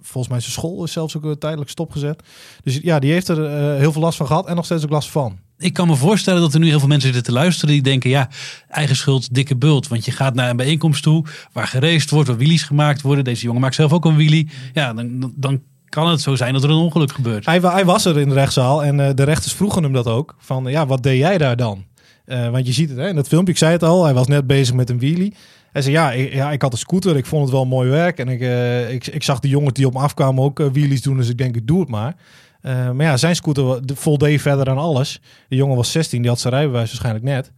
Volgens 0.00 0.28
mij 0.28 0.40
zijn 0.40 0.52
school 0.52 0.86
zelfs 0.86 1.16
ook 1.16 1.40
tijdelijk 1.40 1.70
stopgezet. 1.70 2.22
Dus 2.62 2.78
ja, 2.82 2.98
die 2.98 3.12
heeft 3.12 3.28
er 3.28 3.50
heel 3.78 3.92
veel 3.92 4.02
last 4.02 4.16
van 4.16 4.26
gehad. 4.26 4.46
En 4.46 4.56
nog 4.56 4.64
steeds 4.64 4.84
ook 4.84 4.90
last 4.90 5.10
van. 5.10 5.38
Ik 5.58 5.72
kan 5.72 5.86
me 5.86 5.94
voorstellen 5.96 6.40
dat 6.40 6.54
er 6.54 6.60
nu 6.60 6.68
heel 6.68 6.78
veel 6.78 6.88
mensen 6.88 7.12
zitten 7.12 7.32
te 7.32 7.38
luisteren 7.38 7.74
die 7.74 7.82
denken, 7.82 8.10
ja, 8.10 8.28
eigen 8.68 8.96
schuld, 8.96 9.34
dikke 9.34 9.56
bult. 9.56 9.88
Want 9.88 10.04
je 10.04 10.10
gaat 10.10 10.34
naar 10.34 10.50
een 10.50 10.56
bijeenkomst 10.56 11.02
toe 11.02 11.24
waar 11.52 11.66
gereest 11.66 12.10
wordt, 12.10 12.28
waar 12.28 12.36
wheelies 12.36 12.62
gemaakt 12.62 13.02
worden. 13.02 13.24
Deze 13.24 13.44
jongen 13.44 13.60
maakt 13.60 13.74
zelf 13.74 13.92
ook 13.92 14.04
een 14.04 14.16
wheelie. 14.16 14.48
Ja, 14.72 14.92
dan, 14.94 15.32
dan- 15.36 15.62
kan 15.88 16.08
het 16.08 16.20
zo 16.20 16.34
zijn 16.34 16.52
dat 16.52 16.62
er 16.64 16.70
een 16.70 16.76
ongeluk 16.76 17.12
gebeurt. 17.12 17.46
Hij, 17.46 17.58
hij 17.60 17.84
was 17.84 18.04
er 18.04 18.18
in 18.18 18.28
de 18.28 18.34
rechtszaal 18.34 18.84
en 18.84 19.00
eh, 19.00 19.14
de 19.14 19.22
rechters 19.22 19.52
vroegen 19.52 19.82
hem 19.82 19.92
dat 19.92 20.06
ook. 20.06 20.34
Van 20.38 20.64
ja, 20.64 20.86
wat 20.86 21.02
deed 21.02 21.18
jij 21.18 21.38
daar 21.38 21.56
dan? 21.56 21.84
Eh, 22.24 22.48
want 22.50 22.66
je 22.66 22.72
ziet 22.72 22.88
het 22.88 22.98
hè, 22.98 23.08
in 23.08 23.14
dat 23.14 23.28
filmpje, 23.28 23.52
ik 23.52 23.58
zei 23.58 23.72
het 23.72 23.82
al, 23.82 24.04
hij 24.04 24.14
was 24.14 24.26
net 24.26 24.46
bezig 24.46 24.74
met 24.74 24.90
een 24.90 24.98
wheelie. 24.98 25.34
Hij 25.72 25.82
zei 25.82 25.94
ja 25.94 26.12
ik, 26.12 26.32
ja, 26.32 26.50
ik 26.50 26.62
had 26.62 26.72
een 26.72 26.78
scooter, 26.78 27.16
ik 27.16 27.26
vond 27.26 27.42
het 27.42 27.52
wel 27.52 27.66
mooi 27.66 27.88
werk. 27.90 28.18
En 28.18 28.28
ik, 28.28 28.40
eh, 28.40 28.92
ik, 28.92 29.06
ik 29.06 29.22
zag 29.22 29.40
de 29.40 29.48
jongens 29.48 29.72
die 29.72 29.86
op 29.86 29.92
me 29.92 29.98
afkwamen 29.98 30.44
ook 30.44 30.60
eh, 30.60 30.66
wheelies 30.72 31.02
doen, 31.02 31.16
dus 31.16 31.28
ik 31.28 31.38
denk 31.38 31.56
ik 31.56 31.66
doe 31.66 31.80
het 31.80 31.88
maar. 31.88 32.16
Eh, 32.60 32.90
maar 32.90 33.06
ja, 33.06 33.16
zijn 33.16 33.36
scooter 33.36 33.86
de- 33.86 33.96
voldeed 33.96 34.40
verder 34.40 34.68
aan 34.68 34.78
alles. 34.78 35.20
De 35.48 35.56
jongen 35.56 35.76
was 35.76 35.92
16, 35.92 36.20
die 36.20 36.30
had 36.30 36.40
zijn 36.40 36.54
rijbewijs 36.54 36.88
waarschijnlijk 36.88 37.24
net. 37.24 37.52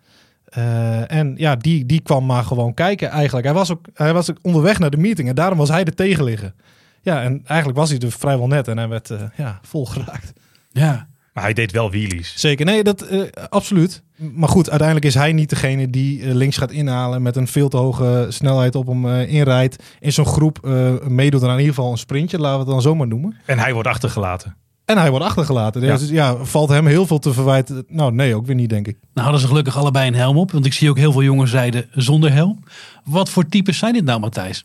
Eh, 0.45 1.13
en 1.13 1.35
ja, 1.37 1.57
die, 1.57 1.87
die 1.87 2.01
kwam 2.01 2.27
maar 2.27 2.45
gewoon 2.45 2.75
kijken 2.75 3.09
eigenlijk. 3.11 3.47
Hij 3.47 3.55
was, 3.55 3.71
ook, 3.71 3.87
hij 3.95 4.13
was 4.13 4.31
ook 4.31 4.39
onderweg 4.43 4.79
naar 4.79 4.91
de 4.91 4.97
meeting 4.97 5.29
en 5.29 5.35
daarom 5.35 5.59
was 5.59 5.69
hij 5.69 5.85
er 5.85 5.95
tegen 5.95 6.25
liggen. 6.25 6.55
Ja, 7.03 7.23
en 7.23 7.41
eigenlijk 7.45 7.79
was 7.79 7.91
hij 7.91 7.99
er 7.99 8.13
vrijwel 8.13 8.47
net 8.47 8.69
en 8.69 8.77
hij 8.79 8.89
werd 8.89 9.11
eh, 9.11 9.19
ja, 9.37 9.59
vol 9.63 9.87
geraakt. 9.87 10.33
Ja. 10.71 11.09
Maar 11.33 11.45
hij 11.45 11.53
deed 11.53 11.73
wel 11.73 11.91
wheelies. 11.91 12.33
Zeker, 12.37 12.65
nee, 12.67 12.85
dat 12.85 13.03
eh, 13.03 13.21
absoluut. 13.49 14.03
Maar 14.17 14.49
goed, 14.49 14.69
uiteindelijk 14.69 15.07
is 15.09 15.15
hij 15.15 15.33
niet 15.33 15.49
degene 15.51 15.91
die 15.91 16.35
links 16.35 16.57
gaat 16.57 16.71
inhalen 16.71 17.23
met 17.23 17.37
een 17.37 17.47
veel 17.47 17.69
te 17.69 17.77
hoge 17.77 18.27
snelheid 18.29 18.75
op 18.75 18.87
hem 18.87 19.07
eh, 19.09 19.33
inrijdt. 19.33 19.83
In 20.01 20.13
zo'n 20.13 20.27
groep 20.27 20.59
eh, 20.65 20.93
meedoet 21.01 21.43
er 21.43 21.49
in 21.51 21.59
ieder 21.59 21.75
geval 21.75 21.91
een 21.91 21.99
sprintje, 21.99 22.39
laten 22.39 22.53
we 22.59 22.63
het 22.65 22.73
dan 22.73 22.83
zo 22.83 22.95
maar 22.95 23.07
noemen. 23.07 23.37
En 23.47 23.59
hij 23.59 23.73
wordt 23.73 23.89
achtergelaten. 23.89 24.57
En 24.91 24.99
hij 24.99 25.11
wordt 25.11 25.25
achtergelaten. 25.25 25.83
Ja. 25.83 25.97
Dus 25.97 26.09
ja, 26.09 26.45
valt 26.45 26.69
hem 26.69 26.87
heel 26.87 27.07
veel 27.07 27.19
te 27.19 27.33
verwijten. 27.33 27.85
Nou, 27.89 28.13
nee, 28.13 28.35
ook 28.35 28.47
weer 28.47 28.55
niet, 28.55 28.69
denk 28.69 28.87
ik. 28.87 28.97
Nou 29.01 29.23
hadden 29.23 29.41
ze 29.41 29.47
gelukkig 29.47 29.77
allebei 29.77 30.07
een 30.07 30.15
helm 30.15 30.37
op. 30.37 30.51
Want 30.51 30.67
ik 30.67 30.73
zie 30.73 30.91
ook 30.91 30.97
heel 30.97 31.13
veel 31.13 31.23
jongens 31.23 31.53
rijden 31.53 31.89
zonder 31.93 32.33
helm. 32.33 32.65
Wat 33.05 33.31
voor 33.31 33.47
types 33.47 33.79
zijn 33.79 33.93
dit 33.93 34.05
nou, 34.05 34.21
Matthijs? 34.21 34.65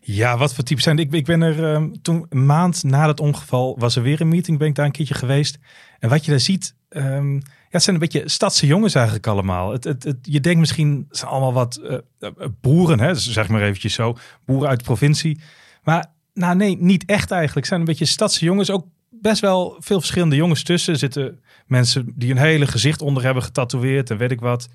Ja, 0.00 0.36
wat 0.36 0.54
voor 0.54 0.64
types 0.64 0.84
zijn? 0.84 0.98
Ik, 0.98 1.12
ik 1.12 1.24
ben 1.24 1.42
er 1.42 1.72
ehm, 1.72 1.88
toen 2.02 2.26
een 2.28 2.46
maand 2.46 2.82
na 2.82 3.08
het 3.08 3.20
ongeval 3.20 3.76
was 3.78 3.96
er 3.96 4.02
weer 4.02 4.20
een 4.20 4.28
meeting, 4.28 4.58
ben 4.58 4.68
ik 4.68 4.74
daar 4.74 4.86
een 4.86 4.92
keertje 4.92 5.14
geweest. 5.14 5.58
En 5.98 6.08
wat 6.08 6.24
je 6.24 6.30
daar 6.30 6.40
ziet, 6.40 6.74
ehm, 6.88 7.34
ja, 7.34 7.40
het 7.68 7.82
zijn 7.82 7.96
een 7.96 8.02
beetje 8.02 8.28
stadse 8.28 8.66
jongens 8.66 8.94
eigenlijk 8.94 9.26
allemaal. 9.26 9.72
Het, 9.72 9.84
het, 9.84 10.04
het, 10.04 10.16
je 10.22 10.40
denkt 10.40 10.58
misschien, 10.58 11.04
het 11.08 11.18
zijn 11.18 11.30
allemaal 11.30 11.52
wat 11.52 11.76
eh, 11.76 11.98
eh, 12.18 12.30
boeren, 12.60 13.00
hè, 13.00 13.14
zeg 13.14 13.48
maar 13.48 13.62
eventjes 13.62 13.94
zo, 13.94 14.16
boeren 14.44 14.68
uit 14.68 14.78
de 14.78 14.84
provincie. 14.84 15.40
Maar 15.82 16.12
Nou 16.34 16.56
nee, 16.56 16.76
niet 16.80 17.04
echt 17.04 17.30
eigenlijk. 17.30 17.54
Het 17.54 17.66
zijn 17.66 17.80
een 17.80 17.86
beetje 17.86 18.04
stadse 18.04 18.44
jongens. 18.44 18.70
Ook 18.70 18.86
best 19.22 19.40
wel 19.40 19.76
veel 19.78 19.98
verschillende 19.98 20.36
jongens 20.36 20.62
tussen. 20.62 20.92
Er 20.92 20.98
zitten 20.98 21.40
mensen 21.66 22.12
die 22.16 22.30
een 22.30 22.36
hele 22.36 22.66
gezicht 22.66 23.02
onder 23.02 23.22
hebben 23.22 23.42
getatoeëerd 23.42 24.10
en 24.10 24.16
weet 24.16 24.30
ik 24.30 24.40
wat. 24.40 24.68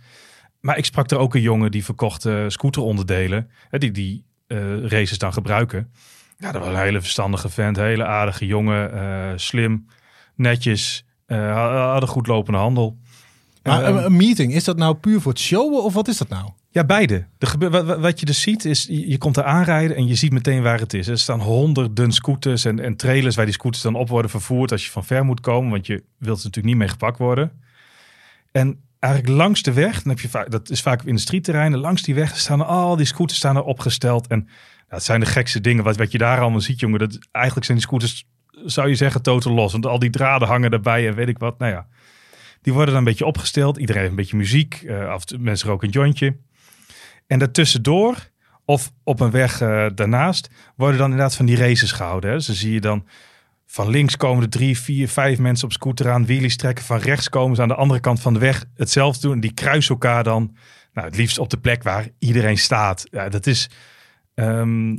Maar 0.59 0.77
ik 0.77 0.85
sprak 0.85 1.11
er 1.11 1.17
ook 1.17 1.35
een 1.35 1.41
jongen 1.41 1.71
die 1.71 1.83
verkocht 1.83 2.25
eh, 2.25 2.43
scooteronderdelen. 2.47 3.49
Hè, 3.69 3.77
die 3.77 3.91
die 3.91 4.25
eh, 4.47 4.85
races 4.85 5.17
dan 5.17 5.33
gebruiken. 5.33 5.91
Ja, 6.37 6.51
dat 6.51 6.61
was 6.65 6.73
een 6.73 6.79
hele 6.81 7.01
verstandige 7.01 7.49
vent. 7.49 7.77
Hele 7.77 8.05
aardige 8.05 8.45
jongen. 8.45 8.93
eh, 8.93 9.31
slim, 9.35 9.85
netjes. 10.35 11.05
eh, 11.25 11.89
hadden 11.91 12.09
goed 12.09 12.27
lopende 12.27 12.59
handel. 12.59 12.97
Maar 13.63 13.83
Ehm, 13.83 13.97
een 13.97 14.15
meeting, 14.17 14.53
is 14.53 14.63
dat 14.63 14.77
nou 14.77 14.95
puur 14.95 15.21
voor 15.21 15.31
het 15.31 15.41
showen 15.41 15.83
of 15.83 15.93
wat 15.93 16.07
is 16.07 16.17
dat 16.17 16.29
nou? 16.29 16.49
Ja, 16.77 16.83
beide. 16.85 17.25
De 17.37 17.45
gebe- 17.45 17.69
wa- 17.69 17.83
wa- 17.83 17.99
wat 17.99 18.19
je 18.19 18.25
dus 18.25 18.41
ziet 18.41 18.65
is, 18.65 18.85
je 18.89 19.17
komt 19.17 19.37
er 19.37 19.43
aanrijden 19.43 19.95
en 19.95 20.07
je 20.07 20.15
ziet 20.15 20.31
meteen 20.31 20.61
waar 20.61 20.79
het 20.79 20.93
is. 20.93 21.07
Er 21.07 21.19
staan 21.19 21.39
honderden 21.39 22.11
scooters 22.11 22.65
en, 22.65 22.79
en 22.79 22.95
trailers 22.95 23.35
waar 23.35 23.45
die 23.45 23.53
scooters 23.53 23.83
dan 23.83 23.95
op 23.95 24.09
worden 24.09 24.31
vervoerd 24.31 24.71
als 24.71 24.85
je 24.85 24.91
van 24.91 25.05
ver 25.05 25.25
moet 25.25 25.39
komen, 25.39 25.71
want 25.71 25.87
je 25.87 26.03
wilt 26.17 26.39
ze 26.39 26.45
natuurlijk 26.45 26.65
niet 26.75 26.83
mee 26.83 26.87
gepakt 26.87 27.17
worden. 27.17 27.51
En 28.51 28.79
eigenlijk 28.99 29.33
langs 29.33 29.61
de 29.61 29.73
weg, 29.73 30.01
dan 30.01 30.15
heb 30.15 30.19
je 30.19 30.45
dat 30.49 30.69
is 30.69 30.81
vaak 30.81 31.01
op 31.01 31.07
industrieterreinen, 31.07 31.79
langs 31.79 32.01
die 32.01 32.15
weg 32.15 32.37
staan 32.37 32.65
al 32.65 32.95
die 32.95 33.05
scooters 33.05 33.37
staan 33.39 33.55
er 33.55 33.63
opgesteld. 33.63 34.27
En 34.27 34.47
ja, 34.89 34.95
het 34.95 35.03
zijn 35.03 35.19
de 35.19 35.25
gekste 35.25 35.61
dingen 35.61 35.83
wat, 35.83 35.97
wat 35.97 36.11
je 36.11 36.17
daar 36.17 36.39
allemaal 36.41 36.61
ziet, 36.61 36.79
jongen. 36.79 36.99
Dat, 36.99 37.17
eigenlijk 37.31 37.65
zijn 37.65 37.77
die 37.77 37.87
scooters, 37.87 38.27
zou 38.65 38.87
je 38.89 38.95
zeggen, 38.95 39.21
totaal 39.21 39.53
los. 39.53 39.71
Want 39.71 39.85
al 39.85 39.99
die 39.99 40.09
draden 40.09 40.47
hangen 40.47 40.71
erbij 40.71 41.07
en 41.07 41.15
weet 41.15 41.27
ik 41.27 41.37
wat. 41.37 41.59
Nou 41.59 41.71
ja, 41.71 41.87
die 42.61 42.73
worden 42.73 42.93
dan 42.93 43.03
een 43.03 43.09
beetje 43.09 43.25
opgesteld. 43.25 43.77
Iedereen 43.77 44.01
heeft 44.01 44.11
een 44.13 44.19
beetje 44.21 44.37
muziek. 44.37 44.73
eh, 44.73 45.07
af 45.07 45.23
mensen 45.39 45.69
roken 45.69 45.87
een 45.87 45.93
jointje. 45.93 46.35
En 47.27 47.39
daartussendoor, 47.39 48.29
of 48.65 48.91
op 49.03 49.19
een 49.19 49.31
weg 49.31 49.61
eh, 49.61 49.85
daarnaast, 49.95 50.49
worden 50.75 50.97
dan 50.97 51.09
inderdaad 51.09 51.35
van 51.35 51.45
die 51.45 51.57
races 51.57 51.91
gehouden. 51.91 52.31
Dus 52.31 52.45
dan 52.45 52.55
zie 52.55 52.73
je 52.73 52.81
dan 52.81 53.07
van 53.65 53.89
links 53.89 54.17
komen 54.17 54.43
er 54.43 54.49
drie, 54.49 54.77
vier, 54.79 55.09
vijf 55.09 55.39
mensen 55.39 55.67
op 55.67 55.73
scooter 55.73 56.11
aan, 56.11 56.25
wheelies 56.25 56.57
trekken. 56.57 56.85
Van 56.85 56.97
rechts 56.97 57.29
komen 57.29 57.55
ze 57.55 57.61
aan 57.61 57.67
de 57.67 57.75
andere 57.75 57.99
kant 57.99 58.19
van 58.19 58.33
de 58.33 58.39
weg 58.39 58.65
hetzelfde 58.75 59.21
doen. 59.21 59.33
En 59.33 59.39
die 59.39 59.53
kruisen 59.53 59.93
elkaar 59.93 60.23
dan, 60.23 60.55
nou, 60.93 61.07
het 61.07 61.17
liefst 61.17 61.37
op 61.37 61.49
de 61.49 61.57
plek 61.57 61.83
waar 61.83 62.07
iedereen 62.19 62.57
staat. 62.57 63.07
Ja, 63.11 63.29
dat 63.29 63.47
is, 63.47 63.69
ehm, 64.33 64.89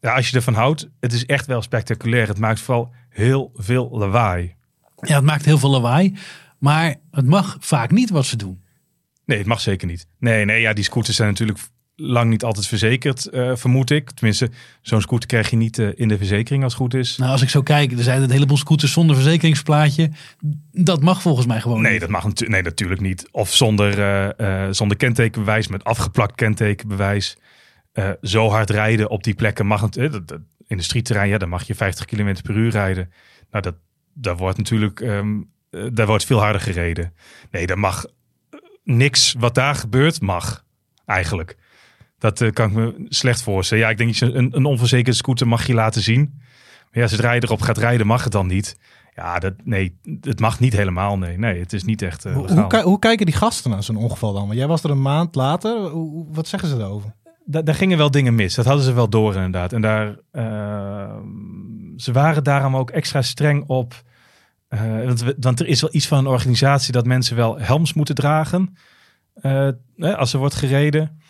ja, 0.00 0.14
als 0.14 0.28
je 0.28 0.36
ervan 0.36 0.54
houdt, 0.54 0.88
het 1.00 1.12
is 1.12 1.26
echt 1.26 1.46
wel 1.46 1.62
spectaculair. 1.62 2.28
Het 2.28 2.38
maakt 2.38 2.60
vooral 2.60 2.94
heel 3.08 3.50
veel 3.54 3.88
lawaai. 3.90 4.54
Ja, 5.00 5.14
het 5.14 5.24
maakt 5.24 5.44
heel 5.44 5.58
veel 5.58 5.70
lawaai. 5.70 6.16
Maar 6.58 6.94
het 7.10 7.26
mag 7.26 7.56
vaak 7.60 7.90
niet 7.90 8.10
wat 8.10 8.26
ze 8.26 8.36
doen. 8.36 8.61
Nee, 9.32 9.40
het 9.40 9.50
mag 9.50 9.60
zeker 9.60 9.86
niet. 9.86 10.06
Nee, 10.18 10.44
nee, 10.44 10.60
ja, 10.60 10.72
die 10.72 10.84
scooters 10.84 11.16
zijn 11.16 11.28
natuurlijk 11.28 11.58
lang 11.96 12.30
niet 12.30 12.44
altijd 12.44 12.66
verzekerd, 12.66 13.26
eh, 13.26 13.56
vermoed 13.56 13.90
ik. 13.90 14.10
Tenminste, 14.10 14.50
zo'n 14.82 15.00
scooter 15.00 15.28
krijg 15.28 15.50
je 15.50 15.56
niet 15.56 15.78
eh, 15.78 15.88
in 15.94 16.08
de 16.08 16.16
verzekering 16.16 16.62
als 16.64 16.72
het 16.72 16.82
goed 16.82 16.94
is. 16.94 17.16
Nou, 17.16 17.30
als 17.30 17.42
ik 17.42 17.48
zo 17.48 17.62
kijk, 17.62 17.92
er 17.92 18.02
zijn 18.02 18.22
een 18.22 18.30
heleboel 18.30 18.56
scooters 18.56 18.92
zonder 18.92 19.16
verzekeringsplaatje. 19.16 20.10
Dat 20.72 21.02
mag 21.02 21.22
volgens 21.22 21.46
mij 21.46 21.60
gewoon 21.60 21.82
Nee, 21.82 21.92
niet. 21.92 22.00
dat 22.00 22.10
mag 22.10 22.24
natu- 22.24 22.46
nee, 22.48 22.62
natuurlijk 22.62 23.00
niet. 23.00 23.28
Of 23.30 23.54
zonder, 23.54 23.98
eh, 24.36 24.66
zonder 24.70 24.96
kentekenbewijs, 24.96 25.68
met 25.68 25.84
afgeplakt 25.84 26.34
kentekenbewijs. 26.34 27.36
Zo 28.22 28.48
hard 28.48 28.70
rijden 28.70 29.10
op 29.10 29.24
die 29.24 29.34
plekken 29.34 29.66
mag 29.66 29.80
het. 29.80 29.96
in 30.66 30.76
de 30.76 30.82
streetterrein, 30.82 31.28
ja, 31.28 31.38
dan 31.38 31.48
mag 31.48 31.66
je 31.66 31.74
50 31.74 32.04
km 32.04 32.34
per 32.42 32.56
uur 32.56 32.70
rijden. 32.70 33.12
Nou, 33.50 33.62
dat, 33.64 33.74
daar 34.14 34.36
wordt 34.36 34.56
natuurlijk 34.58 35.00
ehm, 35.00 35.40
eh, 35.70 35.84
daar 35.92 36.06
wordt 36.06 36.24
veel 36.24 36.40
harder 36.40 36.60
gereden. 36.60 37.12
Nee, 37.50 37.66
dat 37.66 37.76
mag 37.76 38.04
niks 38.84 39.34
wat 39.38 39.54
daar 39.54 39.74
gebeurt, 39.74 40.20
mag 40.20 40.64
eigenlijk. 41.06 41.56
Dat 42.18 42.40
eh, 42.40 42.50
kan 42.50 42.68
ik 42.68 42.74
me 42.74 43.06
slecht 43.08 43.42
voorstellen. 43.42 43.84
Ja, 43.84 43.90
ik 43.90 43.98
denk 43.98 44.20
een, 44.20 44.56
een 44.56 44.64
onverzekerde 44.64 45.16
scooter 45.18 45.48
mag 45.48 45.66
je 45.66 45.74
laten 45.74 46.02
zien. 46.02 46.32
Maar 46.92 47.02
ja, 47.02 47.06
zodra 47.06 47.32
je 47.32 47.42
erop 47.42 47.60
gaat 47.60 47.78
rijden, 47.78 48.06
mag 48.06 48.22
het 48.24 48.32
dan 48.32 48.46
niet. 48.46 48.76
Ja, 49.14 49.38
dat, 49.38 49.54
nee, 49.64 49.98
het 50.20 50.40
mag 50.40 50.60
niet 50.60 50.72
helemaal. 50.72 51.18
Nee, 51.18 51.38
nee 51.38 51.60
het 51.60 51.72
is 51.72 51.84
niet 51.84 52.02
echt. 52.02 52.24
eh, 52.24 52.34
Hoe, 52.34 52.52
hoe, 52.52 52.66
ki- 52.66 52.80
hoe 52.82 52.98
kijken 52.98 53.26
die 53.26 53.34
gasten 53.34 53.70
naar 53.70 53.82
zo'n 53.82 53.96
ongeval 53.96 54.32
dan? 54.32 54.46
Want 54.46 54.58
jij 54.58 54.66
was 54.66 54.82
er 54.84 54.90
een 54.90 55.02
maand 55.02 55.34
later. 55.34 55.78
Hoe- 55.80 56.26
wat 56.32 56.48
zeggen 56.48 56.68
ze 56.68 56.76
daarover? 56.76 57.14
Da- 57.44 57.62
daar 57.62 57.74
gingen 57.74 57.98
wel 57.98 58.10
dingen 58.10 58.34
mis. 58.34 58.54
Dat 58.54 58.64
hadden 58.64 58.84
ze 58.84 58.92
wel 58.92 59.08
door 59.08 59.34
inderdaad. 59.34 59.72
En 59.72 59.80
daar, 59.80 60.16
eh, 60.30 61.16
ze 61.96 62.12
waren 62.12 62.44
daarom 62.44 62.76
ook 62.76 62.90
extra 62.90 63.22
streng 63.22 63.64
op. 63.66 64.02
eh, 64.72 65.34
want, 65.38 65.60
er 65.60 65.66
is 65.66 65.80
wel 65.80 65.94
iets 65.94 66.06
van 66.06 66.18
een 66.18 66.26
organisatie 66.26 66.92
dat 66.92 67.06
mensen 67.06 67.36
wel 67.36 67.58
helms 67.58 67.92
moeten 67.92 68.14
dragen. 68.14 68.76
eh, 69.34 69.68
hè, 69.96 70.16
als 70.16 70.32
er 70.32 70.38
wordt 70.38 70.54
gereden. 70.54 71.20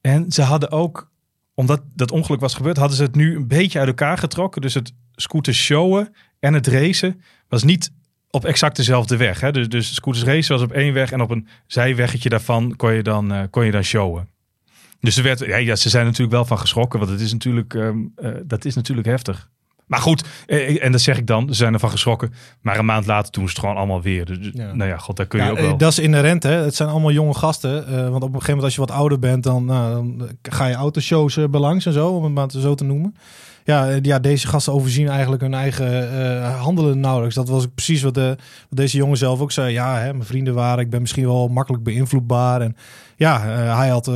En 0.00 0.32
ze 0.32 0.42
hadden 0.42 0.70
ook, 0.70 1.10
omdat 1.54 1.82
dat 1.94 2.10
ongeluk 2.10 2.40
was 2.40 2.54
gebeurd, 2.54 2.76
hadden 2.76 2.96
ze 2.96 3.02
het 3.02 3.14
nu 3.14 3.36
een 3.36 3.48
beetje 3.48 3.78
uit 3.78 3.88
elkaar 3.88 4.18
getrokken. 4.18 4.60
Dus 4.60 4.74
het 4.74 4.92
scooter 5.14 5.54
showen 5.54 6.14
en 6.38 6.54
het 6.54 6.66
racen 6.66 7.20
was 7.48 7.62
niet 7.62 7.92
op 8.30 8.44
exact 8.44 8.76
dezelfde 8.76 9.16
weg. 9.16 9.40
Hè? 9.40 9.52
Dus, 9.52 9.68
dus 9.68 9.94
scooters 9.94 10.24
racen 10.24 10.54
was 10.54 10.64
op 10.64 10.72
één 10.72 10.92
weg 10.92 11.12
en 11.12 11.20
op 11.20 11.30
een 11.30 11.48
zijweggetje 11.66 12.28
daarvan 12.28 12.76
kon 12.76 12.92
je 12.92 13.02
dan, 13.02 13.32
eh, 13.32 13.42
kon 13.50 13.64
je 13.64 13.70
dan 13.70 13.82
showen. 13.82 14.28
Dus 15.00 15.16
er 15.16 15.22
werd, 15.22 15.38
ja, 15.38 15.76
ze 15.76 15.88
zijn 15.88 16.04
natuurlijk 16.04 16.32
wel 16.32 16.44
van 16.44 16.58
geschrokken, 16.58 16.98
want 16.98 17.10
het 17.10 17.20
is 17.20 17.32
natuurlijk, 17.32 17.74
ehm, 17.74 17.98
eh, 18.16 18.30
dat 18.44 18.64
is 18.64 18.74
natuurlijk 18.74 19.06
heftig. 19.06 19.50
Maar 19.88 20.00
goed, 20.00 20.24
eh, 20.46 20.84
en 20.84 20.92
dat 20.92 21.00
zeg 21.00 21.18
ik 21.18 21.26
dan, 21.26 21.48
ze 21.48 21.54
zijn 21.54 21.72
ervan 21.72 21.90
geschrokken. 21.90 22.32
Maar 22.60 22.78
een 22.78 22.84
maand 22.84 23.06
later 23.06 23.32
doen 23.32 23.44
ze 23.44 23.50
het 23.50 23.58
gewoon 23.58 23.76
allemaal 23.76 24.02
weer. 24.02 24.24
Dus, 24.24 24.50
Ja. 24.52 24.74
Nou 24.74 24.90
ja, 24.90 24.96
god, 24.96 25.16
daar 25.16 25.26
kun 25.26 25.38
je 25.38 25.44
Ja, 25.44 25.50
ook 25.50 25.56
eh, 25.58 25.64
wel. 25.64 25.76
dat 25.76 25.90
is 25.90 25.98
inherent, 25.98 26.42
hè? 26.42 26.50
Het 26.52 26.74
zijn 26.74 26.88
allemaal 26.88 27.10
jonge 27.12 27.34
gasten. 27.34 27.86
eh, 27.86 27.94
want 27.94 28.14
op 28.14 28.14
een 28.14 28.20
gegeven 28.22 28.44
moment, 28.46 28.62
als 28.64 28.74
je 28.74 28.80
wat 28.80 28.90
ouder 28.90 29.18
bent, 29.18 29.42
dan, 29.42 29.64
nou, 29.64 29.94
dan 30.18 30.28
ga 30.42 30.66
je 30.66 30.74
autoshows 30.74 31.36
eh, 31.36 31.44
belangs 31.48 31.86
en 31.86 31.92
zo, 31.92 32.08
om 32.08 32.24
het 32.24 32.32
maar 32.32 32.50
zo 32.50 32.74
te 32.74 32.84
noemen. 32.84 33.14
Ja, 33.68 33.88
eh, 33.88 33.96
ja, 34.02 34.18
deze 34.18 34.46
gasten 34.46 34.72
overzien 34.72 35.08
eigenlijk 35.08 35.42
hun 35.42 35.54
eigen 35.54 36.12
eh, 36.12 36.60
handelen 36.60 37.00
nauwelijks. 37.00 37.34
Dat 37.34 37.48
was 37.48 37.66
precies 37.74 38.02
wat, 38.02 38.14
de, 38.14 38.36
wat 38.68 38.78
deze 38.78 38.96
jongen 38.96 39.16
zelf 39.16 39.40
ook 39.40 39.52
zei. 39.52 39.72
Ja, 39.72 39.98
hè, 39.98 40.12
mijn 40.12 40.24
vrienden 40.24 40.54
waren, 40.54 40.84
ik 40.84 40.90
ben 40.90 41.00
misschien 41.00 41.26
wel 41.26 41.48
makkelijk 41.48 41.82
beïnvloedbaar. 41.82 42.60
En 42.60 42.76
ja, 43.16 43.36
eh, 43.36 43.76
hij 43.78 43.88
had 43.88 44.10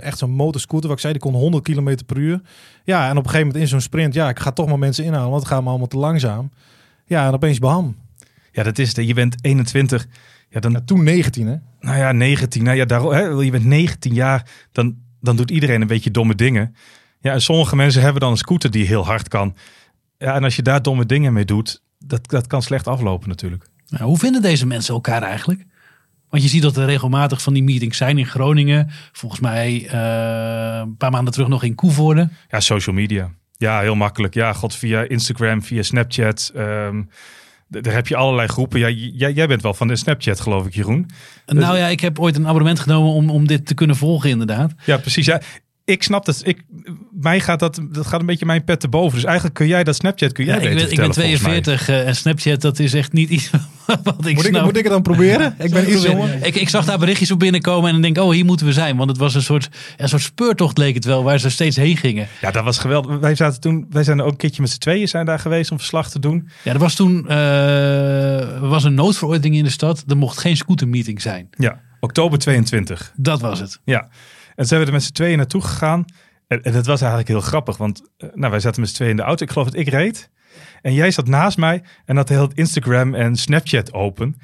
echt 0.00 0.18
zo'n 0.18 0.30
motorscooter, 0.30 0.88
wat 0.88 0.96
ik 0.96 1.02
zei, 1.02 1.12
die 1.12 1.22
kon 1.22 1.34
100 1.34 1.64
km 1.64 1.96
per 2.06 2.16
uur. 2.16 2.40
Ja, 2.84 3.04
en 3.04 3.10
op 3.10 3.24
een 3.24 3.30
gegeven 3.30 3.46
moment 3.46 3.62
in 3.62 3.68
zo'n 3.68 3.80
sprint, 3.80 4.14
ja, 4.14 4.28
ik 4.28 4.38
ga 4.38 4.50
toch 4.50 4.66
maar 4.66 4.78
mensen 4.78 5.04
inhalen, 5.04 5.30
want 5.30 5.42
het 5.42 5.52
gaat 5.52 5.62
me 5.62 5.68
allemaal 5.68 5.86
te 5.86 5.98
langzaam. 5.98 6.50
Ja, 7.06 7.26
en 7.26 7.32
opeens 7.32 7.58
beham. 7.58 7.96
Ja, 8.52 8.62
dat 8.62 8.78
is 8.78 8.96
het. 8.96 9.06
Je 9.06 9.14
bent 9.14 9.36
21. 9.40 10.06
Ja, 10.48 10.60
dan, 10.60 10.72
Ja, 10.72 10.80
toen 10.84 11.04
19, 11.04 11.46
hè? 11.46 11.56
nou 11.80 11.98
ja, 11.98 12.12
19. 12.12 12.64
Nou 12.64 12.76
ja, 12.76 12.84
daar, 12.84 13.02
hè, 13.02 13.22
je 13.22 13.50
bent 13.50 13.64
19 13.64 14.14
jaar. 14.14 14.46
Dan, 14.72 14.96
dan 15.20 15.36
doet 15.36 15.50
iedereen 15.50 15.80
een 15.80 15.86
beetje 15.86 16.10
domme 16.10 16.34
dingen. 16.34 16.74
Ja, 17.20 17.32
en 17.32 17.42
sommige 17.42 17.76
mensen 17.76 18.02
hebben 18.02 18.20
dan 18.20 18.30
een 18.30 18.36
scooter 18.36 18.70
die 18.70 18.86
heel 18.86 19.04
hard 19.04 19.28
kan. 19.28 19.56
Ja, 20.18 20.34
en 20.34 20.44
als 20.44 20.56
je 20.56 20.62
daar 20.62 20.82
domme 20.82 21.06
dingen 21.06 21.32
mee 21.32 21.44
doet, 21.44 21.82
dat, 21.98 22.28
dat 22.28 22.46
kan 22.46 22.62
slecht 22.62 22.86
aflopen 22.86 23.28
natuurlijk. 23.28 23.66
Nou, 23.88 24.04
hoe 24.04 24.18
vinden 24.18 24.42
deze 24.42 24.66
mensen 24.66 24.94
elkaar 24.94 25.22
eigenlijk? 25.22 25.64
Want 26.28 26.42
je 26.42 26.48
ziet 26.48 26.62
dat 26.62 26.76
er 26.76 26.86
regelmatig 26.86 27.42
van 27.42 27.52
die 27.52 27.62
meetings 27.62 27.96
zijn 27.96 28.18
in 28.18 28.26
Groningen. 28.26 28.90
Volgens 29.12 29.40
mij 29.40 29.86
eh, 29.88 30.80
een 30.80 30.96
paar 30.96 31.10
maanden 31.10 31.32
terug 31.32 31.48
nog 31.48 31.62
in 31.62 31.74
Koevoorde. 31.74 32.28
Ja, 32.48 32.60
social 32.60 32.94
media. 32.94 33.30
Ja, 33.56 33.80
heel 33.80 33.94
makkelijk. 33.94 34.34
Ja, 34.34 34.52
god, 34.52 34.74
via 34.74 35.02
Instagram, 35.02 35.62
via 35.62 35.82
Snapchat. 35.82 36.52
ehm, 36.54 37.02
daar 37.68 37.92
heb 37.92 38.08
je 38.08 38.16
allerlei 38.16 38.48
groepen. 38.48 38.78
Ja, 38.80 38.88
jij, 38.88 39.32
jij 39.32 39.46
bent 39.46 39.62
wel 39.62 39.74
van 39.74 39.88
de 39.88 39.96
Snapchat, 39.96 40.40
geloof 40.40 40.66
ik, 40.66 40.74
Jeroen. 40.74 41.10
Nou 41.46 41.76
ja, 41.78 41.86
ik 41.86 42.00
heb 42.00 42.18
ooit 42.18 42.36
een 42.36 42.46
abonnement 42.46 42.80
genomen 42.80 43.12
om, 43.12 43.30
om 43.30 43.46
dit 43.46 43.66
te 43.66 43.74
kunnen 43.74 43.96
volgen 43.96 44.30
inderdaad. 44.30 44.74
Ja, 44.84 44.96
precies. 44.96 45.26
Ja, 45.26 45.40
ik 45.90 46.02
snap 46.02 46.24
dat. 46.24 46.40
Ik, 46.44 46.62
mij 47.20 47.40
gaat 47.40 47.58
dat, 47.58 47.80
dat 47.90 48.06
gaat 48.06 48.20
een 48.20 48.26
beetje 48.26 48.46
mijn 48.46 48.64
pet 48.64 48.80
te 48.80 48.88
boven. 48.88 49.14
Dus 49.14 49.24
eigenlijk 49.24 49.54
kun 49.54 49.66
jij 49.66 49.84
dat 49.84 49.94
Snapchat, 49.96 50.32
kun 50.32 50.44
jij 50.44 50.54
Ja, 50.54 50.60
ik, 50.60 50.74
ben, 50.74 50.90
ik 50.90 50.96
ben 50.96 51.04
vertellen, 51.04 51.14
volgens 51.14 51.42
mij. 51.42 51.60
42 51.60 51.88
eh, 51.88 52.08
en 52.08 52.16
Snapchat 52.16 52.60
dat 52.60 52.78
is 52.78 52.94
echt 52.94 53.12
niet 53.12 53.30
iets 53.30 53.50
wat 53.86 54.26
ik 54.26 54.34
Moet 54.34 54.44
ik, 54.44 54.50
snap. 54.50 54.64
moet 54.64 54.76
ik 54.76 54.82
het 54.82 54.92
dan 54.92 55.02
proberen? 55.02 55.54
Ik 55.58 55.70
ben 55.70 55.92
iets 55.92 56.02
jonger. 56.02 56.46
Ik, 56.46 56.54
ik 56.54 56.68
zag 56.68 56.84
daar 56.84 56.98
berichtjes 56.98 57.30
op 57.30 57.38
binnenkomen 57.38 57.86
en 57.86 57.92
dan 57.92 58.02
denk 58.02 58.16
ik, 58.16 58.22
oh, 58.22 58.30
hier 58.30 58.44
moeten 58.44 58.66
we 58.66 58.72
zijn. 58.72 58.96
Want 58.96 59.10
het 59.10 59.18
was 59.18 59.34
een 59.34 59.42
soort, 59.42 59.68
een 59.96 60.08
soort 60.08 60.22
speurtocht 60.22 60.78
leek 60.78 60.94
het 60.94 61.04
wel, 61.04 61.22
waar 61.22 61.38
ze 61.38 61.50
steeds 61.50 61.76
heen 61.76 61.96
gingen. 61.96 62.28
Ja, 62.40 62.50
dat 62.50 62.64
was 62.64 62.78
geweldig. 62.78 63.18
Wij 63.18 63.34
zaten 63.34 63.60
toen, 63.60 63.86
wij 63.90 64.04
zijn 64.04 64.18
er 64.18 64.24
ook 64.24 64.30
een 64.30 64.36
keertje 64.36 64.62
met 64.62 64.70
z'n 64.70 64.78
tweeën 64.78 65.08
zijn 65.08 65.26
daar 65.26 65.38
geweest 65.38 65.70
om 65.70 65.78
verslag 65.78 66.10
te 66.10 66.18
doen. 66.18 66.48
Ja, 66.62 66.72
er 66.72 66.78
was 66.78 66.94
toen 66.94 67.28
eh, 67.28 68.40
er 68.40 68.68
was 68.68 68.84
een 68.84 68.94
noodverordening 68.94 69.54
in 69.56 69.64
de 69.64 69.70
stad. 69.70 70.04
Er 70.08 70.16
mocht 70.16 70.38
geen 70.38 70.56
scootermeeting 70.56 71.22
zijn. 71.22 71.48
Ja, 71.56 71.80
oktober 72.00 72.38
22. 72.38 73.12
Dat 73.16 73.40
was 73.40 73.60
het. 73.60 73.80
Ja, 73.84 74.08
en 74.60 74.66
zijn 74.66 74.80
we 74.80 74.86
er 74.86 74.92
met 74.92 75.02
z'n 75.02 75.12
tweeën 75.12 75.36
naartoe 75.36 75.62
gegaan. 75.62 76.04
En, 76.46 76.62
en 76.62 76.72
dat 76.72 76.86
was 76.86 77.00
eigenlijk 77.00 77.30
heel 77.30 77.40
grappig, 77.40 77.76
want 77.76 78.02
eh, 78.16 78.28
nou, 78.34 78.50
wij 78.50 78.60
zaten 78.60 78.80
met 78.80 78.90
z'n 78.90 78.94
tweeën 78.94 79.10
in 79.10 79.16
de 79.16 79.22
auto. 79.22 79.44
Ik 79.44 79.50
geloof 79.50 79.70
dat 79.70 79.80
ik 79.80 79.88
reed. 79.88 80.30
En 80.82 80.94
jij 80.94 81.10
zat 81.10 81.26
naast 81.26 81.58
mij 81.58 81.82
en 82.04 82.16
had 82.16 82.28
heel 82.28 82.42
het 82.42 82.54
Instagram 82.54 83.14
en 83.14 83.36
Snapchat 83.36 83.92
open. 83.92 84.36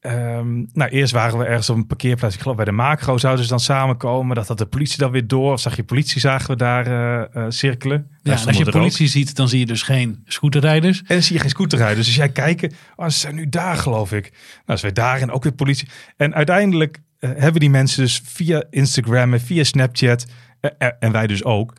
Ehm, 0.00 0.64
nou, 0.72 0.90
eerst 0.90 1.12
waren 1.12 1.38
we 1.38 1.44
ergens 1.44 1.70
op 1.70 1.76
een 1.76 1.86
parkeerplaats. 1.86 2.34
Ik 2.34 2.40
geloof 2.40 2.56
bij 2.56 2.64
de 2.64 2.72
macro 2.72 3.18
zouden 3.18 3.44
ze 3.44 3.50
dan 3.50 3.60
samenkomen. 3.60 4.36
Dat 4.36 4.48
had 4.48 4.58
de 4.58 4.66
politie 4.66 4.98
dan 4.98 5.10
weer 5.10 5.26
door. 5.26 5.52
Of 5.52 5.60
zag 5.60 5.76
je 5.76 5.84
politie, 5.84 6.20
zagen 6.20 6.50
we 6.50 6.56
daar 6.56 6.86
eh, 6.86 7.44
eh, 7.44 7.50
cirkelen. 7.50 8.10
Ja, 8.22 8.32
als 8.32 8.56
je 8.56 8.66
ook. 8.66 8.70
politie 8.70 9.06
ziet, 9.06 9.36
dan 9.36 9.48
zie 9.48 9.58
je 9.58 9.66
dus 9.66 9.82
geen 9.82 10.22
scooterrijders. 10.24 10.98
En 10.98 11.04
dan 11.06 11.22
zie 11.22 11.34
je 11.34 11.40
geen 11.40 11.50
scooterrijders. 11.50 12.06
Dus 12.06 12.16
jij 12.16 12.28
kijken, 12.28 12.72
oh, 12.96 13.06
ze 13.06 13.18
zijn 13.18 13.34
nu 13.34 13.48
daar 13.48 13.76
geloof 13.76 14.12
ik. 14.12 14.32
Nou, 14.66 14.78
ze 14.78 14.84
weer 14.84 14.94
daar 14.94 15.20
en 15.20 15.30
ook 15.30 15.42
weer 15.42 15.52
politie. 15.52 15.88
En 16.16 16.34
uiteindelijk 16.34 17.00
eh, 17.18 17.30
hebben 17.36 17.60
die 17.60 17.70
mensen 17.70 18.02
dus 18.02 18.20
via 18.24 18.64
Instagram 18.70 19.32
en 19.32 19.40
via 19.40 19.64
Snapchat, 19.64 20.26
eh, 20.60 20.70
eh, 20.78 20.88
en 20.98 21.12
wij 21.12 21.26
dus 21.26 21.44
ook, 21.44 21.72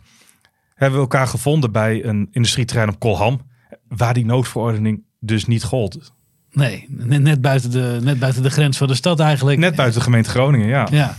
hebben 0.74 0.98
we 0.98 1.06
elkaar 1.06 1.28
gevonden 1.28 1.72
bij 1.72 2.06
een 2.06 2.28
industrieterrein 2.32 2.90
op 2.90 3.00
Kolham. 3.00 3.42
Waar 3.88 4.14
die 4.14 4.26
noodverordening 4.26 5.04
dus 5.20 5.46
niet 5.46 5.64
gold. 5.64 6.14
Nee, 6.52 6.86
net, 6.90 7.22
net, 7.22 7.42
buiten 7.42 7.72
de, 7.72 8.00
net 8.02 8.20
buiten 8.20 8.44
de 8.44 8.50
grens 8.50 8.78
van 8.78 8.88
de 8.88 8.96
stad 8.96 9.20
eigenlijk. 9.20 9.60
Net 9.60 9.76
buiten 9.76 10.00
de 10.00 10.06
gemeente 10.06 10.30
Groningen, 10.30 10.68
ja. 10.68 10.88
Ja. 10.92 11.16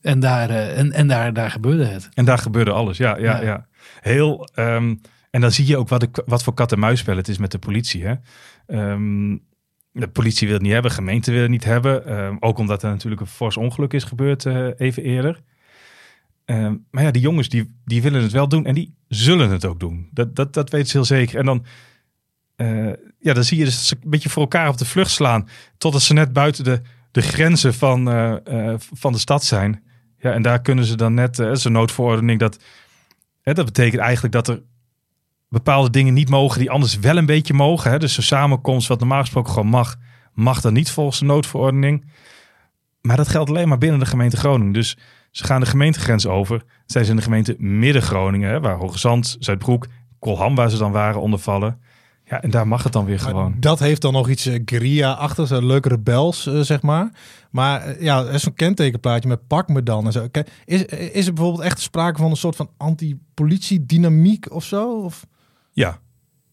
En, 0.00 0.20
daar, 0.20 0.50
en, 0.50 0.92
en 0.92 1.08
daar, 1.08 1.32
daar 1.32 1.50
gebeurde 1.50 1.84
het. 1.84 2.08
En 2.14 2.24
daar 2.24 2.38
gebeurde 2.38 2.70
alles, 2.70 2.96
ja. 2.96 3.16
ja, 3.16 3.22
Ja. 3.22 3.42
ja. 3.42 3.66
Heel, 4.00 4.48
ehm, 4.54 4.94
en 5.30 5.40
dan 5.40 5.52
zie 5.52 5.66
je 5.66 5.76
ook 5.76 5.88
wat, 5.88 6.00
de, 6.00 6.08
wat 6.26 6.42
voor 6.42 6.54
kat-en-muisspel 6.54 7.16
het 7.16 7.28
is 7.28 7.38
met 7.38 7.50
de 7.50 7.58
politie. 7.58 8.04
Hè? 8.04 8.14
Ehm, 8.66 9.36
de 9.94 10.08
politie 10.08 10.46
wil 10.46 10.56
het 10.56 10.64
niet 10.64 10.72
hebben, 10.72 10.90
gemeente 10.90 11.30
wil 11.30 11.40
het 11.40 11.50
niet 11.50 11.64
hebben. 11.64 12.06
Ehm, 12.06 12.36
ook 12.40 12.58
omdat 12.58 12.82
er 12.82 12.90
natuurlijk 12.90 13.20
een 13.20 13.26
fors 13.26 13.56
ongeluk 13.56 13.92
is 13.92 14.04
gebeurd 14.04 14.46
eh, 14.46 14.68
even 14.76 15.02
eerder. 15.02 15.42
Ehm, 16.44 16.76
maar 16.90 17.02
ja, 17.02 17.10
die 17.10 17.22
jongens 17.22 17.48
die, 17.48 17.74
die 17.84 18.02
willen 18.02 18.22
het 18.22 18.32
wel 18.32 18.48
doen 18.48 18.66
en 18.66 18.74
die 18.74 18.94
zullen 19.08 19.50
het 19.50 19.64
ook 19.64 19.80
doen. 19.80 20.08
Dat, 20.10 20.36
dat, 20.36 20.54
dat 20.54 20.70
weten 20.70 20.88
ze 20.88 20.96
heel 20.96 21.06
zeker. 21.06 21.38
En 21.38 21.44
dan, 21.44 21.66
eh, 22.56 22.92
ja, 23.18 23.32
dan 23.32 23.44
zie 23.44 23.58
je 23.58 23.64
dus 23.64 23.88
ze 23.88 23.96
een 24.02 24.10
beetje 24.10 24.28
voor 24.28 24.42
elkaar 24.42 24.68
op 24.68 24.78
de 24.78 24.84
vlucht 24.84 25.10
slaan. 25.10 25.48
Totdat 25.78 26.02
ze 26.02 26.12
net 26.12 26.32
buiten 26.32 26.64
de, 26.64 26.80
de 27.10 27.22
grenzen 27.22 27.74
van, 27.74 28.10
eh, 28.10 28.74
van 28.78 29.12
de 29.12 29.18
stad 29.18 29.44
zijn. 29.44 29.82
Ja, 30.18 30.32
en 30.32 30.42
daar 30.42 30.60
kunnen 30.60 30.84
ze 30.84 30.96
dan 30.96 31.14
net, 31.14 31.48
zo'n 31.52 31.72
noodverordening, 31.72 32.38
dat, 32.38 32.58
dat 33.42 33.64
betekent 33.64 34.02
eigenlijk 34.02 34.34
dat 34.34 34.48
er 34.48 34.62
bepaalde 35.54 35.90
dingen 35.90 36.14
niet 36.14 36.28
mogen 36.28 36.58
die 36.58 36.70
anders 36.70 36.98
wel 36.98 37.16
een 37.16 37.26
beetje 37.26 37.54
mogen. 37.54 37.90
Hè? 37.90 37.98
Dus 37.98 38.16
een 38.16 38.22
samenkomst, 38.22 38.88
wat 38.88 38.98
normaal 38.98 39.20
gesproken 39.20 39.52
gewoon 39.52 39.68
mag, 39.68 39.96
mag 40.32 40.60
dan 40.60 40.72
niet 40.72 40.90
volgens 40.90 41.18
de 41.18 41.24
noodverordening. 41.24 42.04
Maar 43.00 43.16
dat 43.16 43.28
geldt 43.28 43.50
alleen 43.50 43.68
maar 43.68 43.78
binnen 43.78 44.00
de 44.00 44.06
gemeente 44.06 44.36
Groningen. 44.36 44.72
Dus 44.72 44.96
ze 45.30 45.44
gaan 45.44 45.60
de 45.60 45.66
gemeentegrens 45.66 46.26
over. 46.26 46.62
Zijn 46.86 47.04
ze 47.04 47.10
in 47.10 47.16
de 47.16 47.22
gemeente 47.22 47.54
Midden-Groningen, 47.58 48.60
waar 48.60 48.76
Hoogezand, 48.76 49.36
Zuidbroek, 49.38 49.86
Kolham, 50.18 50.54
waar 50.54 50.70
ze 50.70 50.78
dan 50.78 50.92
waren, 50.92 51.20
ondervallen. 51.20 51.80
Ja, 52.26 52.42
en 52.42 52.50
daar 52.50 52.68
mag 52.68 52.82
het 52.82 52.92
dan 52.92 53.04
weer 53.04 53.20
Maar 53.22 53.28
gewoon. 53.28 53.56
dat 53.60 53.78
heeft 53.78 54.02
dan 54.02 54.12
nog 54.12 54.28
iets 54.28 54.46
uh, 54.46 54.60
guerrilla-achtigs, 54.64 55.50
een 55.50 55.66
leuke 55.66 55.88
rebels, 55.88 56.46
uh, 56.46 56.60
zeg 56.60 56.82
maar. 56.82 57.10
Maar 57.50 57.88
uh, 57.88 58.00
ja, 58.00 58.24
er 58.24 58.34
is 58.34 58.42
zo'n 58.42 58.54
kentekenplaatje 58.54 59.28
met 59.28 59.46
pak 59.46 59.68
me 59.68 59.82
dan 59.82 60.06
en 60.06 60.12
zo. 60.12 60.26
Is, 60.64 60.84
is 60.84 61.26
er 61.26 61.32
bijvoorbeeld 61.32 61.64
echt 61.64 61.80
sprake 61.80 62.18
van 62.18 62.30
een 62.30 62.36
soort 62.36 62.56
van 62.56 62.70
anti-politie-dynamiek 62.76 64.52
of 64.52 64.64
zo? 64.64 65.02
Of? 65.02 65.26
Ja, 65.74 65.98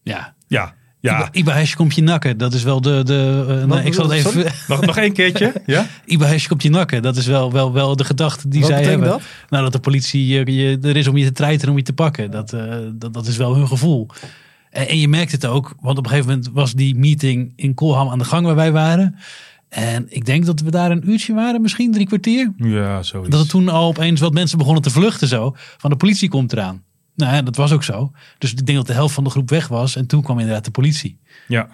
Ja. 0.02 0.34
ja, 0.46 0.74
ja. 1.00 1.28
Iba 1.32 1.62
komt 1.76 1.94
je 1.94 2.02
nakken. 2.02 2.38
Dat 2.38 2.54
is 2.54 2.62
wel 2.62 2.80
de... 2.80 3.02
de 3.04 3.46
uh, 3.48 3.64
nee, 3.64 3.84
ik 3.84 3.94
zal 3.94 4.10
het 4.10 4.12
even... 4.12 4.52
nog, 4.68 4.80
nog 4.80 4.96
één 4.96 5.12
keertje, 5.12 5.52
ja? 5.66 5.86
Iba 6.04 6.34
komt 6.48 6.62
je 6.62 6.70
nakken. 6.70 7.02
Dat 7.02 7.16
is 7.16 7.26
wel, 7.26 7.52
wel, 7.52 7.72
wel 7.72 7.96
de 7.96 8.04
gedachte 8.04 8.48
die 8.48 8.60
Wat 8.60 8.70
zij 8.70 8.82
hebben. 8.82 9.08
dat? 9.08 9.22
Nou, 9.48 9.62
dat 9.62 9.72
de 9.72 9.78
politie 9.78 10.26
je, 10.26 10.52
je, 10.52 10.78
er 10.82 10.96
is 10.96 11.06
om 11.06 11.16
je 11.16 11.24
te 11.24 11.32
treiteren, 11.32 11.70
om 11.70 11.76
je 11.76 11.84
te 11.84 11.92
pakken. 11.92 12.30
Dat, 12.30 12.52
uh, 12.52 12.74
dat, 12.92 13.14
dat 13.14 13.26
is 13.26 13.36
wel 13.36 13.54
hun 13.54 13.68
gevoel. 13.68 14.08
En, 14.70 14.88
en, 14.88 14.98
je 14.98 15.08
merkt 15.08 15.32
het 15.32 15.46
ook, 15.46 15.74
want 15.80 15.98
op 15.98 16.04
een 16.04 16.10
gegeven 16.10 16.30
moment 16.30 16.50
was 16.52 16.72
die 16.72 16.94
meeting 16.94 17.52
in 17.56 17.74
Kolham 17.74 18.08
aan 18.08 18.18
de 18.18 18.24
gang 18.24 18.46
waar 18.46 18.54
wij 18.54 18.72
waren. 18.72 19.16
En 19.68 20.06
ik 20.08 20.24
denk 20.24 20.46
dat 20.46 20.60
we 20.60 20.70
daar 20.70 20.90
een 20.90 21.10
uurtje 21.10 21.34
waren, 21.34 21.62
misschien 21.62 21.92
drie 21.92 22.06
kwartier. 22.06 22.52
Ja, 22.56 23.02
zoiets. 23.02 23.30
Dat 23.30 23.40
er 23.40 23.48
toen 23.48 23.68
al 23.68 23.88
opeens 23.88 24.20
wat 24.20 24.32
mensen 24.32 24.58
begonnen 24.58 24.82
te 24.82 24.90
vluchten 24.90 25.28
zo. 25.28 25.56
Van 25.76 25.90
de 25.90 25.96
politie 25.96 26.28
komt 26.28 26.52
eraan. 26.52 26.82
Nou 27.14 27.34
ja, 27.34 27.42
dat 27.42 27.56
was 27.56 27.72
ook 27.72 27.84
zo. 27.84 28.12
Dus 28.38 28.52
ik 28.52 28.66
denk 28.66 28.78
dat 28.78 28.86
de 28.86 28.92
helft 28.92 29.14
van 29.14 29.24
de 29.24 29.30
groep 29.30 29.48
weg 29.50 29.68
was. 29.68 29.96
En 29.96 30.06
toen 30.06 30.22
kwam 30.22 30.38
inderdaad 30.38 30.64
de 30.64 30.70
politie. 30.70 31.18
Ja, 31.48 31.68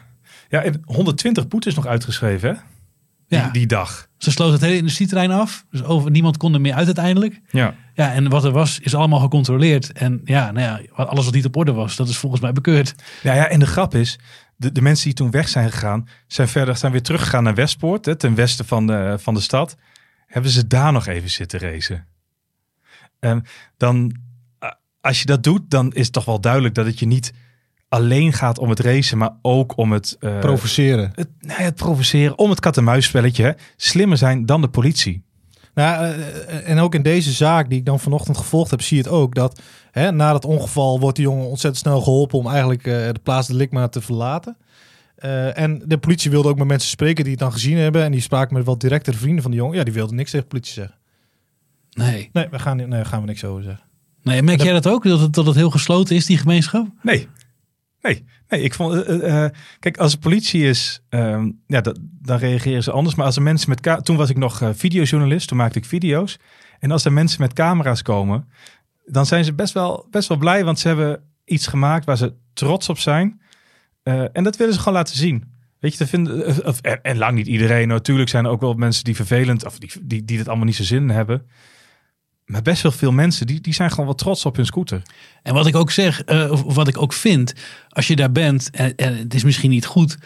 ja 0.48 0.62
en 0.62 0.82
120 0.84 1.48
boetes 1.48 1.74
nog 1.74 1.86
uitgeschreven, 1.86 2.48
hè? 2.48 2.54
Die, 3.28 3.38
Ja. 3.38 3.50
die 3.50 3.66
dag. 3.66 4.08
Ze 4.18 4.30
sloot 4.30 4.52
het 4.52 4.60
hele 4.60 4.76
industrieterrein 4.76 5.30
af. 5.30 5.64
Dus 5.70 5.82
over, 5.84 6.10
niemand 6.10 6.36
kon 6.36 6.54
er 6.54 6.60
meer 6.60 6.74
uit 6.74 6.86
uiteindelijk. 6.86 7.40
Ja. 7.50 7.74
Ja, 7.94 8.12
en 8.12 8.28
wat 8.28 8.44
er 8.44 8.50
was, 8.50 8.78
is 8.78 8.94
allemaal 8.94 9.20
gecontroleerd. 9.20 9.92
En 9.92 10.20
ja, 10.24 10.50
nou 10.50 10.66
ja, 10.66 11.02
alles 11.04 11.24
wat 11.24 11.34
niet 11.34 11.44
op 11.44 11.56
orde 11.56 11.72
was, 11.72 11.96
dat 11.96 12.08
is 12.08 12.16
volgens 12.16 12.42
mij 12.42 12.52
bekeurd. 12.52 12.94
Ja, 13.22 13.34
ja, 13.34 13.48
en 13.48 13.58
de 13.60 13.66
grap 13.66 13.94
is, 13.94 14.18
de, 14.56 14.72
de 14.72 14.80
mensen 14.82 15.04
die 15.04 15.14
toen 15.14 15.30
weg 15.30 15.48
zijn 15.48 15.70
gegaan, 15.72 16.08
zijn 16.26 16.48
verder 16.48 16.76
zijn 16.76 16.92
weer 16.92 17.02
teruggegaan 17.02 17.42
naar 17.42 17.54
Westpoort, 17.54 18.04
hè, 18.04 18.16
ten 18.16 18.34
westen 18.34 18.64
van 18.64 18.86
de, 18.86 19.16
van 19.18 19.34
de 19.34 19.40
stad. 19.40 19.76
Hebben 20.26 20.50
ze 20.50 20.66
daar 20.66 20.92
nog 20.92 21.06
even 21.06 21.30
zitten 21.30 21.60
racen. 21.60 22.06
En 23.18 23.44
dan, 23.76 24.12
eh, 24.12 24.18
als 25.00 25.20
je 25.20 25.26
dat 25.26 25.42
doet, 25.42 25.70
dan 25.70 25.92
is 25.92 26.04
het 26.04 26.12
toch 26.12 26.24
wel 26.24 26.40
duidelijk 26.40 26.74
dat 26.74 26.86
het 26.86 26.98
je 26.98 27.06
niet 27.06 27.32
alleen 27.88 28.32
gaat 28.32 28.58
om 28.58 28.68
het 28.68 28.80
racen, 28.80 29.18
maar 29.18 29.36
ook 29.42 29.76
om 29.76 29.92
het... 29.92 30.16
eh, 30.20 30.38
Provoceren. 30.38 31.10
het, 31.14 31.28
nou 31.40 31.58
ja, 31.58 31.64
het 31.64 31.74
provoceren, 31.74 32.38
om 32.38 32.50
het 32.50 32.60
kat-en-muisspelletje. 32.60 33.42
hè. 33.42 33.52
Slimmer 33.76 34.16
zijn 34.16 34.46
dan 34.46 34.60
de 34.60 34.68
politie. 34.68 35.26
Nou, 35.74 36.04
uh, 36.04 36.68
en 36.68 36.78
ook 36.78 36.94
in 36.94 37.02
deze 37.02 37.32
zaak 37.32 37.68
die 37.68 37.78
ik 37.78 37.84
dan 37.84 38.00
vanochtend 38.00 38.36
gevolgd 38.36 38.70
heb, 38.70 38.82
zie 38.82 38.96
je 38.96 39.02
het 39.02 39.12
ook. 39.12 39.34
Dat 39.34 39.60
hè, 39.90 40.12
na 40.12 40.32
dat 40.32 40.44
ongeval 40.44 41.00
wordt 41.00 41.16
die 41.16 41.24
jongen 41.24 41.46
ontzettend 41.46 41.82
snel 41.82 42.00
geholpen 42.00 42.38
om 42.38 42.46
eigenlijk 42.46 42.86
uh, 42.86 42.94
de 42.94 43.20
plaats 43.22 43.46
de 43.46 43.54
Likma 43.54 43.88
te 43.88 44.00
verlaten. 44.00 44.56
Uh, 45.24 45.58
en 45.58 45.82
de 45.84 45.98
politie 45.98 46.30
wilde 46.30 46.48
ook 46.48 46.58
met 46.58 46.66
mensen 46.66 46.90
spreken 46.90 47.22
die 47.24 47.32
het 47.32 47.42
dan 47.42 47.52
gezien 47.52 47.76
hebben. 47.76 48.02
En 48.04 48.12
die 48.12 48.20
spraken 48.20 48.54
met 48.56 48.64
wat 48.64 48.80
directere 48.80 49.16
vrienden 49.16 49.42
van 49.42 49.50
de 49.50 49.56
jongen. 49.56 49.76
Ja, 49.76 49.84
die 49.84 49.92
wilden 49.92 50.16
niks 50.16 50.30
tegen 50.30 50.48
de 50.48 50.50
politie 50.52 50.72
zeggen. 50.74 50.96
Nee. 51.90 52.30
Nee, 52.32 52.48
we 52.50 52.58
gaan, 52.58 52.76
nee, 52.76 52.88
daar 52.88 53.06
gaan 53.06 53.20
we 53.20 53.26
niks 53.26 53.44
over 53.44 53.62
zeggen. 53.62 53.84
Nee, 54.28 54.42
merk 54.42 54.62
jij 54.62 54.72
dat 54.72 54.86
ook? 54.86 55.04
Dat 55.04 55.20
het, 55.20 55.34
dat 55.34 55.46
het 55.46 55.54
heel 55.54 55.70
gesloten 55.70 56.16
is, 56.16 56.26
die 56.26 56.38
gemeenschap? 56.38 56.86
Nee. 57.02 57.28
Nee, 58.00 58.24
nee, 58.48 58.62
ik 58.62 58.74
vond. 58.74 59.08
Uh, 59.08 59.16
uh, 59.16 59.48
kijk, 59.78 59.96
als 59.96 60.12
er 60.12 60.18
politie 60.18 60.62
is, 60.62 61.02
uh, 61.10 61.44
ja, 61.66 61.80
dat, 61.80 61.98
dan 62.02 62.38
reageren 62.38 62.82
ze 62.82 62.90
anders. 62.90 63.14
Maar 63.14 63.26
als 63.26 63.36
er 63.36 63.42
mensen 63.42 63.68
met. 63.68 64.04
Toen 64.04 64.16
was 64.16 64.30
ik 64.30 64.36
nog 64.36 64.60
uh, 64.60 64.68
videojournalist, 64.72 65.48
toen 65.48 65.56
maakte 65.56 65.78
ik 65.78 65.84
video's. 65.84 66.38
En 66.78 66.90
als 66.90 67.04
er 67.04 67.12
mensen 67.12 67.40
met 67.40 67.52
camera's 67.52 68.02
komen, 68.02 68.48
dan 69.06 69.26
zijn 69.26 69.44
ze 69.44 69.52
best 69.52 69.74
wel, 69.74 70.06
best 70.10 70.28
wel 70.28 70.38
blij, 70.38 70.64
want 70.64 70.78
ze 70.78 70.88
hebben 70.88 71.22
iets 71.44 71.66
gemaakt 71.66 72.04
waar 72.04 72.16
ze 72.16 72.34
trots 72.52 72.88
op 72.88 72.98
zijn. 72.98 73.40
En 74.32 74.44
dat 74.44 74.56
willen 74.56 74.74
ze 74.74 74.78
gewoon 74.78 74.94
laten 74.94 75.16
zien. 75.16 75.44
Weet 75.78 75.92
je, 75.92 75.98
te 75.98 76.06
vinden, 76.06 76.66
of, 76.66 76.80
en, 76.80 77.02
en, 77.02 77.18
lang 77.18 77.36
niet 77.36 77.46
iedereen. 77.46 77.88
Natuurlijk 77.88 78.28
zijn 78.28 78.44
er 78.44 78.50
ook 78.50 78.60
wel 78.60 78.74
mensen 78.74 79.04
die 79.04 79.16
vervelend, 79.16 79.64
of 79.66 79.78
die, 79.78 79.90
die, 80.02 80.24
die 80.24 80.38
het 80.38 80.48
allemaal 80.48 80.66
niet 80.66 80.76
zo 80.76 80.82
zin 80.82 81.08
hebben. 81.08 81.46
Maar 82.48 82.62
best 82.62 82.82
wel 82.82 82.92
veel 82.92 83.12
mensen, 83.12 83.46
die, 83.46 83.60
die 83.60 83.74
zijn 83.74 83.90
gewoon 83.90 84.06
wel 84.06 84.14
trots 84.14 84.44
op 84.44 84.56
hun 84.56 84.66
scooter. 84.66 85.02
En 85.42 85.54
wat 85.54 85.66
ik 85.66 85.76
ook 85.76 85.90
zeg, 85.90 86.22
uh, 86.26 86.50
of 86.50 86.74
wat 86.74 86.88
ik 86.88 87.02
ook 87.02 87.12
vind, 87.12 87.54
als 87.88 88.06
je 88.06 88.16
daar 88.16 88.32
bent, 88.32 88.70
en, 88.70 88.96
en, 88.96 89.16
het 89.16 89.34
is 89.34 89.44
misschien 89.44 89.70
niet 89.70 89.86
goed, 89.86 90.18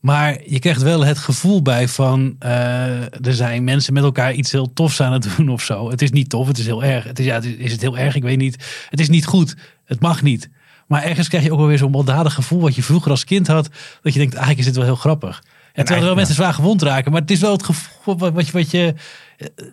maar 0.00 0.40
je 0.46 0.58
krijgt 0.58 0.82
wel 0.82 1.04
het 1.04 1.18
gevoel 1.18 1.62
bij 1.62 1.88
van, 1.88 2.36
er 2.38 3.34
zijn 3.34 3.64
mensen 3.64 3.92
met 3.92 4.02
elkaar 4.02 4.32
iets 4.32 4.52
heel 4.52 4.72
tofs 4.72 5.00
aan 5.00 5.12
het 5.12 5.28
doen 5.36 5.48
of 5.48 5.62
zo. 5.62 5.90
Het 5.90 6.02
is 6.02 6.10
niet 6.10 6.28
tof, 6.28 6.46
het 6.46 6.58
is 6.58 6.66
heel 6.66 6.84
erg. 6.84 7.04
Het 7.04 7.18
is, 7.18 7.24
ja, 7.24 7.34
het 7.34 7.44
is, 7.44 7.54
is 7.54 7.72
het 7.72 7.80
heel 7.80 7.98
erg? 7.98 8.14
Ik 8.14 8.22
weet 8.22 8.38
niet. 8.38 8.86
Het 8.90 9.00
is 9.00 9.08
niet 9.08 9.26
goed, 9.26 9.56
het 9.84 10.00
mag 10.00 10.22
niet. 10.22 10.48
Maar 10.86 11.02
ergens 11.02 11.28
krijg 11.28 11.44
je 11.44 11.52
ook 11.52 11.58
wel 11.58 11.66
weer 11.66 11.78
zo'n 11.78 11.90
baldadig 11.90 12.34
gevoel 12.34 12.60
wat 12.60 12.74
je 12.74 12.82
vroeger 12.82 13.10
als 13.10 13.24
kind 13.24 13.46
had, 13.46 13.68
dat 14.02 14.12
je 14.12 14.18
denkt, 14.18 14.34
eigenlijk 14.34 14.58
is 14.58 14.64
dit 14.64 14.76
wel 14.76 14.84
heel 14.84 14.96
grappig. 14.96 15.42
En 15.74 15.84
terwijl 15.84 16.00
er 16.00 16.06
wel 16.06 16.14
mensen 16.14 16.34
zwaar 16.34 16.54
gewond 16.54 16.82
raken, 16.82 17.12
maar 17.12 17.20
het 17.20 17.30
is 17.30 17.40
wel 17.40 17.52
het 17.52 17.62
gevoel 17.62 18.18
wat, 18.18 18.46
je, 18.46 18.52
wat 18.52 18.70
je, 18.70 18.94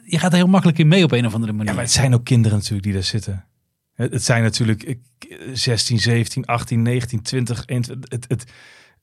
je 0.06 0.20
gaat 0.20 0.32
er 0.32 0.38
heel 0.38 0.48
makkelijk 0.48 0.78
in 0.78 0.88
mee 0.88 1.04
op 1.04 1.12
een 1.12 1.26
of 1.26 1.34
andere 1.34 1.52
manier. 1.52 1.68
Ja, 1.68 1.74
maar 1.74 1.84
het 1.84 1.94
zijn 1.94 2.14
ook 2.14 2.26
kinderen 2.26 2.58
natuurlijk 2.58 2.84
die 2.84 2.94
daar 2.94 3.04
zitten. 3.04 3.46
Het, 3.94 4.24
zijn 4.24 4.44
natuurlijk 4.44 4.98
16, 5.54 6.00
17, 6.00 6.46
18, 6.46 6.82
19, 6.82 7.22
20, 7.22 7.64
21. 7.66 8.10
Het, 8.10 8.26
het, 8.28 8.52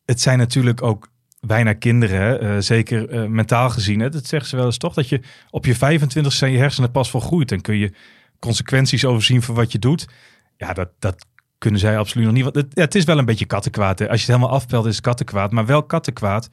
het 0.04 0.20
zijn 0.20 0.38
natuurlijk 0.38 0.82
ook 0.82 1.08
bijna 1.40 1.72
kinderen? 1.72 2.44
Uh, 2.44 2.56
zeker 2.58 3.12
uh, 3.12 3.28
mentaal 3.28 3.70
gezien. 3.70 4.00
Hè? 4.00 4.08
Dat 4.08 4.26
zeggen 4.26 4.48
ze 4.48 4.56
wel 4.56 4.64
eens 4.64 4.78
toch, 4.78 4.94
dat 4.94 5.08
je 5.08 5.20
op 5.50 5.64
je 5.64 5.74
25 5.74 6.32
zijn 6.32 6.52
je 6.52 6.58
hersenen 6.58 6.90
pas 6.90 7.10
volgroeid. 7.10 7.52
En 7.52 7.60
kun 7.60 7.76
je 7.76 7.92
consequenties 8.38 9.04
overzien 9.04 9.42
van 9.42 9.54
wat 9.54 9.72
je 9.72 9.78
doet. 9.78 10.08
Ja, 10.56 10.72
dat, 10.72 10.88
dat 10.98 11.26
kunnen 11.58 11.80
zij 11.80 11.98
absoluut 11.98 12.26
nog 12.26 12.34
niet. 12.34 12.54
Het, 12.54 12.66
ja, 12.74 12.82
het 12.82 12.94
is 12.94 13.04
wel 13.04 13.18
een 13.18 13.24
beetje 13.24 13.46
kattenkwaad. 13.46 13.98
Hè? 13.98 14.08
Als 14.08 14.20
je 14.20 14.26
het 14.26 14.34
helemaal 14.36 14.56
afpelt 14.56 14.86
is 14.86 14.94
het 14.94 15.04
kattenkwaad. 15.04 15.52
Maar 15.52 15.66
wel 15.66 15.82
kattenkwaad 15.82 16.48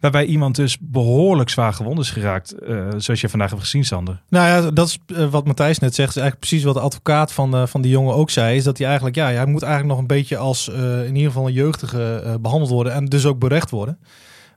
waarbij 0.00 0.24
iemand 0.24 0.56
dus 0.56 0.76
behoorlijk 0.80 1.50
zwaar 1.50 1.72
gewond 1.72 1.98
is 1.98 2.10
geraakt, 2.10 2.54
uh, 2.62 2.88
zoals 2.96 3.20
je 3.20 3.28
vandaag 3.28 3.50
hebt 3.50 3.62
gezien, 3.62 3.84
Sander. 3.84 4.22
Nou 4.28 4.46
ja, 4.46 4.70
dat 4.70 4.88
is 4.88 4.98
uh, 5.06 5.30
wat 5.30 5.46
Matthijs 5.46 5.78
net 5.78 5.94
zegt. 5.94 6.08
Is 6.08 6.16
eigenlijk 6.16 6.46
precies 6.48 6.64
wat 6.64 6.74
de 6.74 6.80
advocaat 6.80 7.32
van, 7.32 7.56
uh, 7.56 7.66
van 7.66 7.80
die 7.80 7.90
jongen 7.90 8.14
ook 8.14 8.30
zei. 8.30 8.56
Is 8.56 8.64
dat 8.64 8.78
hij 8.78 8.86
eigenlijk, 8.86 9.16
ja, 9.16 9.30
hij 9.30 9.46
moet 9.46 9.62
eigenlijk 9.62 9.92
nog 9.92 10.00
een 10.00 10.16
beetje 10.16 10.36
als 10.36 10.68
in 10.68 11.14
ieder 11.14 11.30
geval 11.30 11.46
een 11.46 11.52
jeugdige 11.52 12.38
behandeld 12.40 12.70
worden. 12.70 12.92
En 12.92 13.04
dus 13.04 13.26
ook 13.26 13.38
berecht 13.38 13.70
worden. 13.70 13.98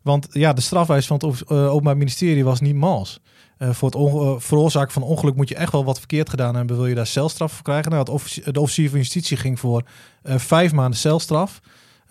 Want 0.01 0.27
ja, 0.31 0.53
de 0.53 0.61
strafwijs 0.61 1.07
van 1.07 1.15
het 1.15 1.49
Openbaar 1.49 1.97
Ministerie 1.97 2.43
was 2.43 2.59
niet 2.59 2.75
mals. 2.75 3.19
voor 3.59 3.89
het 3.89 4.43
veroorzaken 4.43 4.93
van 4.93 5.03
ongeluk 5.03 5.35
moet 5.35 5.49
je 5.49 5.55
echt 5.55 5.71
wel 5.71 5.85
wat 5.85 5.97
verkeerd 5.97 6.29
gedaan 6.29 6.55
hebben. 6.55 6.75
Wil 6.75 6.87
je 6.87 6.95
daar 6.95 7.07
celstraf 7.07 7.53
voor 7.53 7.63
krijgen? 7.63 7.91
Nou, 7.91 8.11
het 8.11 8.53
de 8.53 8.59
officier 8.59 8.89
van 8.89 8.99
justitie 8.99 9.37
ging 9.37 9.59
voor 9.59 9.83
vijf 10.23 10.73
maanden 10.73 10.99
celstraf. 10.99 11.61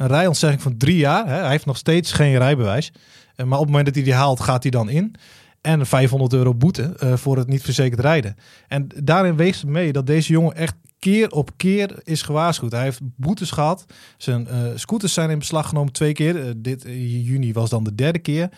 Een 0.02 0.08
rijontzegging 0.08 0.62
van 0.62 0.76
drie 0.76 0.96
jaar. 0.96 1.26
Hè. 1.26 1.40
Hij 1.40 1.50
heeft 1.50 1.66
nog 1.66 1.76
steeds 1.76 2.12
geen 2.12 2.38
rijbewijs. 2.38 2.92
Maar 3.36 3.46
op 3.46 3.58
het 3.58 3.66
moment 3.66 3.84
dat 3.84 3.94
hij 3.94 4.04
die 4.04 4.14
haalt, 4.14 4.40
gaat 4.40 4.62
hij 4.62 4.70
dan 4.70 4.88
in. 4.88 5.14
En 5.60 5.86
500 5.86 6.32
euro 6.32 6.54
boete 6.54 6.96
uh, 7.02 7.16
voor 7.16 7.36
het 7.36 7.48
niet 7.48 7.62
verzekerd 7.62 8.00
rijden. 8.00 8.36
En 8.68 8.86
daarin 9.02 9.36
weegt 9.36 9.64
mee 9.66 9.92
dat 9.92 10.06
deze 10.06 10.32
jongen 10.32 10.54
echt 10.54 10.74
keer 10.98 11.30
op 11.30 11.50
keer 11.56 12.00
is 12.04 12.22
gewaarschuwd. 12.22 12.72
Hij 12.72 12.82
heeft 12.82 13.00
boetes 13.02 13.50
gehad. 13.50 13.84
Zijn 14.16 14.48
uh, 14.50 14.58
scooters 14.74 15.12
zijn 15.12 15.30
in 15.30 15.38
beslag 15.38 15.68
genomen 15.68 15.92
twee 15.92 16.12
keer. 16.12 16.54
Dit 16.56 16.82
juni 17.24 17.52
was 17.52 17.70
dan 17.70 17.84
de 17.84 17.94
derde 17.94 18.18
keer. 18.18 18.48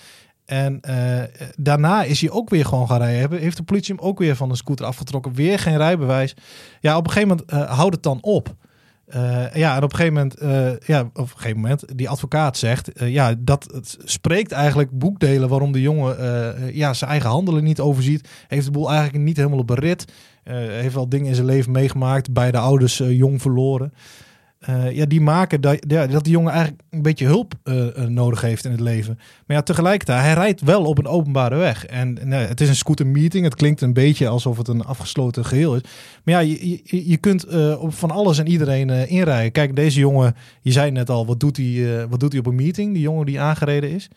En 0.45 0.81
daarna 1.57 2.03
is 2.03 2.21
hij 2.21 2.31
ook 2.31 2.51
weer 2.51 2.65
gewoon 2.65 2.89
gaan 2.89 2.99
rijden. 2.99 3.39
Heeft 3.39 3.57
de 3.57 3.63
politie 3.63 3.95
hem 3.95 4.05
ook 4.05 4.19
weer 4.19 4.37
van 4.37 4.51
een 4.51 4.57
scooter 4.57 4.87
afgetrokken. 4.87 5.33
Weer 5.33 5.59
geen 5.59 5.77
rijbewijs. 5.77 6.35
Ja, 6.81 6.97
op 6.97 7.07
een 7.07 7.13
gegeven 7.13 7.37
moment 7.37 7.71
houdt 7.71 7.95
het 7.95 8.03
dan 8.03 8.19
op. 8.21 8.55
Eh, 9.07 9.55
ja, 9.55 9.77
en 9.77 9.83
op 9.83 9.93
een 9.93 9.97
gegeven 9.97 10.13
moment, 10.13 10.35
eh, 10.35 10.87
ja, 10.87 11.01
op 11.01 11.19
een 11.19 11.29
gegeven 11.29 11.61
moment, 11.61 11.99
die 11.99 12.09
advocaat 12.09 12.57
zegt, 12.57 12.93
eh, 12.93 13.13
ja, 13.13 13.35
dat 13.39 13.73
het 13.75 13.97
spreekt 14.05 14.53
eigenlijk 14.53 14.91
boekdelen 14.99 15.49
waarom 15.49 15.73
de 15.73 15.81
jongen 15.81 16.17
ja, 16.75 16.93
zijn 16.93 17.11
eigen 17.11 17.31
handelen 17.31 17.65
niet 17.65 17.81
overziet. 17.81 18.29
Heeft 18.49 18.65
de 18.65 18.71
boel 18.71 18.91
eigenlijk 18.91 19.25
niet 19.25 19.37
helemaal 19.37 19.59
op 19.59 19.71
een 19.71 19.79
rit. 19.79 20.05
Eh, 20.45 20.55
heeft 20.57 20.95
wel 20.95 21.09
dingen 21.09 21.27
in 21.27 21.35
zijn 21.35 21.47
leven 21.47 21.73
meegemaakt, 21.73 22.33
beide 22.33 22.59
ouders 22.59 22.97
jong 22.97 23.43
verloren. 23.43 23.93
Eh, 24.65 24.91
ja, 24.91 25.05
die 25.05 25.21
maken 25.21 25.61
dat, 25.61 25.85
dat 25.89 26.25
die 26.25 26.33
jongen 26.33 26.53
eigenlijk 26.53 26.83
een 26.91 27.03
beetje 27.03 27.27
hulp 27.27 27.55
eh, 27.63 27.97
eh, 27.97 28.09
nodig 28.09 28.41
heeft 28.41 28.65
in 28.65 28.71
het 28.71 28.81
leven. 28.81 29.19
Maar 29.47 29.57
ja, 29.57 29.63
tegelijkertijd, 29.63 30.21
hij 30.21 30.35
rijdt 30.35 30.61
wel 30.61 30.85
op 30.85 30.99
een 30.99 31.07
openbare 31.07 31.57
weg. 31.57 31.87
En 31.87 32.19
nee, 32.23 32.47
het 32.47 32.61
is 32.61 32.69
een 32.69 32.77
scooter 32.77 33.07
meeting. 33.07 33.45
Het 33.45 33.55
klinkt 33.55 33.81
een 33.81 33.93
beetje 33.93 34.29
alsof 34.29 34.57
het 34.57 34.69
een 34.69 34.85
afgesloten 34.85 35.45
geheel 35.45 35.75
is. 35.75 35.81
Maar 36.25 36.35
ja, 36.35 36.41
je, 36.41 36.81
je, 37.11 37.17
kunt 37.17 37.47
op 37.79 37.95
van 37.95 38.11
alles 38.11 38.39
en 38.39 38.47
iedereen 38.47 38.91
inrijden. 38.91 39.53
Kijk, 39.53 39.77
deze 39.77 39.99
jongen, 39.99 40.35
je 40.61 40.73
zei 40.73 40.91
net 40.91 41.11
al, 41.11 41.27
wat 41.27 41.41
doet 41.41 41.57
hij, 41.57 42.07
wat 42.09 42.21
doet 42.21 42.31
hij 42.33 42.41
op 42.41 42.47
een 42.47 42.55
meeting? 42.55 42.93
Die 42.93 43.03
jongen 43.03 43.27
die 43.27 43.41
aangereden 43.41 43.91
is. 43.91 44.09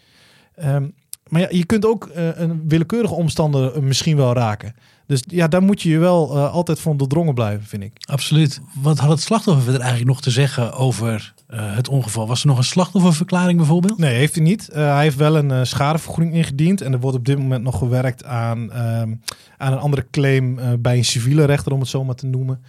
Ehm, 0.55 0.87
maar 1.27 1.41
ja, 1.41 1.47
je 1.49 1.65
kunt 1.65 1.85
ook 1.85 2.09
een 2.13 2.63
willekeurige 2.67 3.13
omstander 3.13 3.83
misschien 3.83 4.17
wel 4.17 4.33
raken. 4.33 4.73
Dus 5.07 5.23
ja, 5.27 5.47
daar 5.47 5.63
moet 5.63 5.81
je 5.81 5.89
je 5.89 5.97
wel 5.97 6.35
eh, 6.35 6.53
altijd 6.53 6.79
van 6.79 6.97
doordrongen 6.97 7.33
blijven, 7.33 7.65
vind 7.65 7.83
ik. 7.83 7.91
Absoluut. 8.09 8.61
Wat 8.81 8.97
had 8.97 9.09
het 9.09 9.21
slachtoffer 9.21 9.63
verder 9.63 9.81
eigenlijk 9.81 10.11
nog 10.11 10.21
te 10.21 10.31
zeggen 10.31 10.73
over 10.73 11.33
eh, 11.47 11.75
het 11.75 11.89
ongeval? 11.89 12.27
Was 12.27 12.41
er 12.41 12.47
nog 12.47 12.57
een 12.57 12.63
slachtofferverklaring 12.63 13.57
bijvoorbeeld? 13.57 13.97
Nee, 13.97 14.15
heeft 14.15 14.35
hij 14.35 14.43
niet. 14.43 14.69
Eh, 14.69 14.93
hij 14.93 15.03
heeft 15.03 15.15
wel 15.15 15.35
een 15.35 15.67
schadevergoeding 15.67 16.35
ingediend. 16.35 16.81
En 16.81 16.93
er 16.93 16.99
wordt 16.99 17.17
op 17.17 17.25
dit 17.25 17.37
moment 17.37 17.63
nog 17.63 17.77
gewerkt 17.77 18.23
aan, 18.23 18.71
ehm, 18.71 19.13
aan 19.57 19.71
een 19.71 19.79
andere 19.79 20.07
claim 20.11 20.59
bij 20.79 20.97
een 20.97 21.05
civiele 21.05 21.45
rechter, 21.45 21.71
om 21.71 21.79
het 21.79 21.89
zo 21.89 22.03
maar 22.03 22.15
te 22.15 22.25
noemen. 22.25 22.61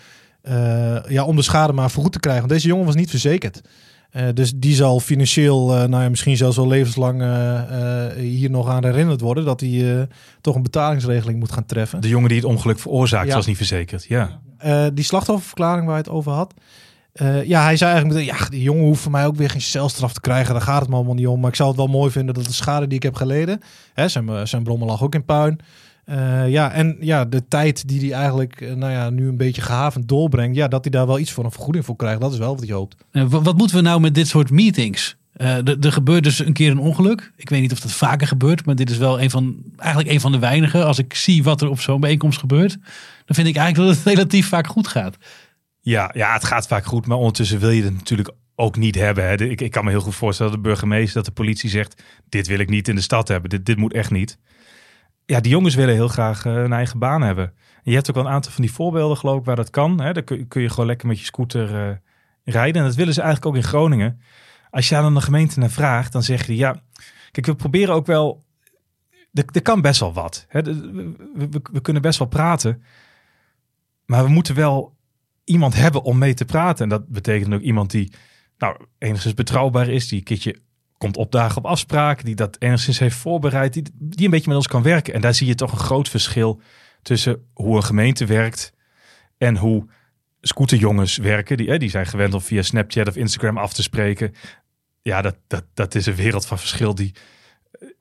Ja, 1.08 1.24
om 1.24 1.36
de 1.36 1.42
schade 1.42 1.72
maar 1.72 1.90
vergoed 1.90 2.12
te 2.12 2.20
krijgen. 2.20 2.42
Want 2.42 2.54
deze 2.54 2.68
jongen 2.68 2.86
was 2.86 2.94
niet 2.94 3.10
verzekerd. 3.10 3.60
Eh, 4.10 4.24
dus 4.34 4.52
die 4.56 4.74
zal 4.74 5.00
financieel, 5.00 5.74
eh, 5.74 5.88
nou 5.88 6.02
ja, 6.02 6.08
misschien 6.08 6.36
zelfs 6.36 6.56
wel 6.56 6.66
levenslang 6.68 7.22
eh, 7.22 8.10
hier 8.16 8.50
nog 8.50 8.68
aan 8.68 8.84
herinnerd 8.84 9.20
worden. 9.20 9.44
Dat 9.44 9.60
hij 9.60 10.08
toch 10.40 10.54
een 10.54 10.62
betalingsregeling 10.62 11.38
moet 11.38 11.52
gaan 11.52 11.66
treffen. 11.66 12.00
De 12.00 12.08
jongen 12.08 12.28
die 12.28 12.38
het 12.38 12.46
ongeluk 12.46 12.78
veroorzaakt 12.78 13.28
Ja. 13.28 13.34
was 13.34 13.46
niet 13.46 13.56
verzekerd. 13.56 14.04
Ja. 14.04 14.40
Die 14.94 15.04
slachtofferverklaring 15.04 15.84
waar 15.86 15.94
hij 15.94 16.04
het 16.06 16.12
over 16.14 16.32
had. 16.32 16.54
Ja, 17.44 17.62
hij 17.62 17.76
zei 17.76 17.92
eigenlijk 17.92 18.24
ja, 18.24 18.48
die 18.48 18.62
jongen 18.62 18.84
hoeft 18.84 19.00
voor 19.00 19.12
mij 19.12 19.26
ook 19.26 19.36
weer 19.36 19.50
geen 19.50 19.60
celstraf 19.60 20.12
te 20.12 20.20
krijgen. 20.20 20.54
Daar 20.54 20.62
gaat 20.62 20.80
het 20.80 20.88
me 20.88 20.94
allemaal 20.94 21.14
niet 21.14 21.26
om. 21.26 21.40
Maar 21.40 21.50
ik 21.50 21.56
zou 21.56 21.68
het 21.68 21.78
wel 21.78 21.86
mooi 21.86 22.10
vinden 22.10 22.34
dat 22.34 22.44
de 22.44 22.52
schade 22.52 22.86
die 22.86 22.96
ik 22.96 23.02
heb 23.02 23.14
geleden, 23.14 23.60
hè, 23.94 24.08
zijn, 24.08 24.48
zijn 24.48 24.62
brommer 24.62 24.88
lag 24.88 25.02
ook 25.02 25.14
in 25.14 25.24
puin. 25.24 25.60
Eh, 26.08 26.48
ja, 26.48 26.72
en 26.72 26.96
ja, 27.00 27.24
de 27.24 27.48
tijd 27.48 27.88
die 27.88 28.00
hij 28.00 28.18
eigenlijk, 28.20 28.60
eh, 28.60 28.74
nou 28.74 28.92
ja, 28.92 29.10
nu 29.10 29.28
een 29.28 29.36
beetje 29.36 29.62
gehavend 29.62 30.08
doorbrengt, 30.08 30.56
ja, 30.56 30.68
dat 30.68 30.82
hij 30.84 30.90
daar 30.90 31.06
wel 31.06 31.18
iets 31.18 31.30
voor 31.32 31.44
een 31.44 31.50
vergoeding 31.50 31.84
voor 31.84 31.96
krijgt. 31.96 32.20
Dat 32.20 32.32
is 32.32 32.38
wel 32.38 32.54
wat 32.56 32.64
hij 32.66 32.74
hoopt. 32.74 32.96
Wa- 33.12 33.42
wat 33.42 33.56
moeten 33.56 33.76
we 33.76 33.82
nou 33.82 34.00
met 34.00 34.14
dit 34.14 34.28
soort 34.28 34.50
meetings? 34.50 35.16
Eh, 35.32 35.56
er- 35.56 35.78
er 35.80 35.92
gebeurt 35.92 36.24
dus 36.24 36.38
een 36.38 36.52
keer 36.52 36.70
een 36.70 36.78
ongeluk. 36.78 37.32
Ik 37.36 37.48
weet 37.48 37.60
niet 37.60 37.72
of 37.72 37.80
dat 37.80 37.92
vaker 37.92 38.26
gebeurt, 38.26 38.66
maar 38.66 38.74
dit 38.74 38.90
is 38.90 38.96
wel 38.98 39.20
een 39.20 39.30
van, 39.30 39.56
eigenlijk 39.76 40.10
een 40.12 40.20
van 40.20 40.32
de 40.32 40.38
weinigen. 40.38 40.86
Als 40.86 40.98
ik 40.98 41.14
zie 41.14 41.42
wat 41.42 41.60
er 41.60 41.68
op 41.68 41.80
zo'n 41.80 42.00
bijeenkomst 42.00 42.38
gebeurt, 42.38 42.76
dan 43.24 43.34
vind 43.36 43.48
ik 43.48 43.56
eigenlijk 43.56 43.88
dat 43.88 43.96
het 44.04 44.06
relatief 44.14 44.48
vaak 44.48 44.66
goed 44.66 44.88
gaat. 44.88 45.16
Ja, 45.80 46.10
ja, 46.14 46.32
het 46.32 46.44
gaat 46.44 46.66
vaak 46.66 46.84
goed, 46.84 47.06
maar 47.06 47.16
ondertussen 47.18 47.58
wil 47.58 47.70
je 47.70 47.82
het 47.82 47.94
natuurlijk 47.94 48.30
ook 48.54 48.76
niet 48.76 48.94
hebben. 48.94 49.24
Hè. 49.28 49.32
Ik, 49.42 49.60
ik 49.60 49.70
kan 49.70 49.84
me 49.84 49.90
heel 49.90 50.00
goed 50.00 50.14
voorstellen 50.14 50.52
dat 50.52 50.62
de 50.62 50.68
burgemeester, 50.68 51.14
dat 51.14 51.24
de 51.24 51.30
politie 51.42 51.70
zegt, 51.70 52.02
dit 52.28 52.46
wil 52.46 52.58
ik 52.58 52.68
niet 52.68 52.88
in 52.88 52.94
de 52.94 53.00
stad 53.00 53.28
hebben, 53.28 53.50
dit, 53.50 53.66
dit 53.66 53.76
moet 53.76 53.92
echt 53.92 54.10
niet. 54.10 54.38
Ja, 55.30 55.40
die 55.40 55.52
jongens 55.52 55.74
willen 55.74 55.94
heel 55.94 56.08
graag 56.08 56.44
eh, 56.44 56.54
een 56.54 56.72
eigen 56.72 56.98
baan 56.98 57.22
hebben. 57.22 57.44
En 57.74 57.90
je 57.90 57.94
hebt 57.94 58.08
ook 58.08 58.14
wel 58.14 58.24
een 58.24 58.30
aantal 58.30 58.52
van 58.52 58.62
die 58.62 58.72
voorbeelden 58.72 59.16
geloof 59.16 59.38
ik 59.38 59.44
waar 59.44 59.56
dat 59.56 59.70
kan. 59.70 60.00
Hè. 60.00 60.12
Dan 60.12 60.24
kun, 60.24 60.48
kun 60.48 60.62
je 60.62 60.68
gewoon 60.68 60.86
lekker 60.86 61.08
met 61.08 61.18
je 61.18 61.24
scooter 61.24 61.88
eh, 61.88 61.96
rijden. 62.44 62.80
En 62.80 62.88
dat 62.88 62.96
willen 62.96 63.14
ze 63.14 63.20
eigenlijk 63.20 63.50
ook 63.50 63.62
in 63.62 63.68
Groningen. 63.68 64.20
Als 64.70 64.88
je 64.88 64.96
aan 64.96 65.14
de 65.14 65.20
gemeente 65.20 65.58
naar 65.58 65.70
vraagt, 65.70 66.12
dan 66.12 66.22
zeg 66.22 66.46
je 66.46 66.56
ja, 66.56 66.82
kijk 67.30 67.46
we 67.46 67.54
proberen 67.54 67.94
ook 67.94 68.06
wel, 68.06 68.44
er, 69.32 69.62
kan 69.62 69.80
best 69.80 70.00
wel 70.00 70.12
wat. 70.12 70.46
Hè. 70.48 70.62
We 71.72 71.80
kunnen 71.82 72.02
best 72.02 72.18
wel 72.18 72.28
praten. 72.28 72.82
Maar 74.06 74.24
we 74.24 74.30
moeten 74.30 74.54
wel 74.54 74.96
iemand 75.44 75.74
hebben 75.74 76.02
om 76.02 76.18
mee 76.18 76.34
te 76.34 76.44
praten. 76.44 76.82
En 76.82 76.88
dat 76.88 77.08
betekent 77.08 77.54
ook 77.54 77.60
iemand 77.60 77.90
die 77.90 78.12
nou, 78.58 78.76
enigszins 78.98 79.34
betrouwbaar 79.34 79.88
is, 79.88 80.08
die 80.08 80.18
een 80.18 80.24
keertje 80.24 80.60
komt 80.98 81.16
opdagen 81.16 81.56
op 81.56 81.66
afspraken, 81.66 82.24
die 82.24 82.34
dat 82.34 82.56
enigszins 82.58 82.98
heeft 82.98 83.16
voorbereid, 83.16 83.72
die, 83.72 83.82
die 83.94 84.24
een 84.24 84.30
beetje 84.30 84.48
met 84.48 84.56
ons 84.56 84.68
kan 84.68 84.82
werken. 84.82 85.14
En 85.14 85.20
daar 85.20 85.34
zie 85.34 85.46
je 85.46 85.54
toch 85.54 85.72
een 85.72 85.78
groot 85.78 86.08
verschil 86.08 86.60
tussen 87.02 87.48
hoe 87.52 87.76
een 87.76 87.84
gemeente 87.84 88.26
werkt 88.26 88.72
en 89.38 89.56
hoe 89.56 89.86
scooterjongens 90.40 91.16
werken. 91.16 91.56
Die, 91.56 91.68
hè, 91.68 91.78
die 91.78 91.90
zijn 91.90 92.06
gewend 92.06 92.34
om 92.34 92.40
via 92.40 92.62
Snapchat 92.62 93.08
of 93.08 93.16
Instagram 93.16 93.58
af 93.58 93.72
te 93.72 93.82
spreken. 93.82 94.34
Ja, 95.02 95.22
dat, 95.22 95.36
dat, 95.46 95.64
dat 95.74 95.94
is 95.94 96.06
een 96.06 96.14
wereld 96.14 96.46
van 96.46 96.58
verschil 96.58 96.94
die, 96.94 97.14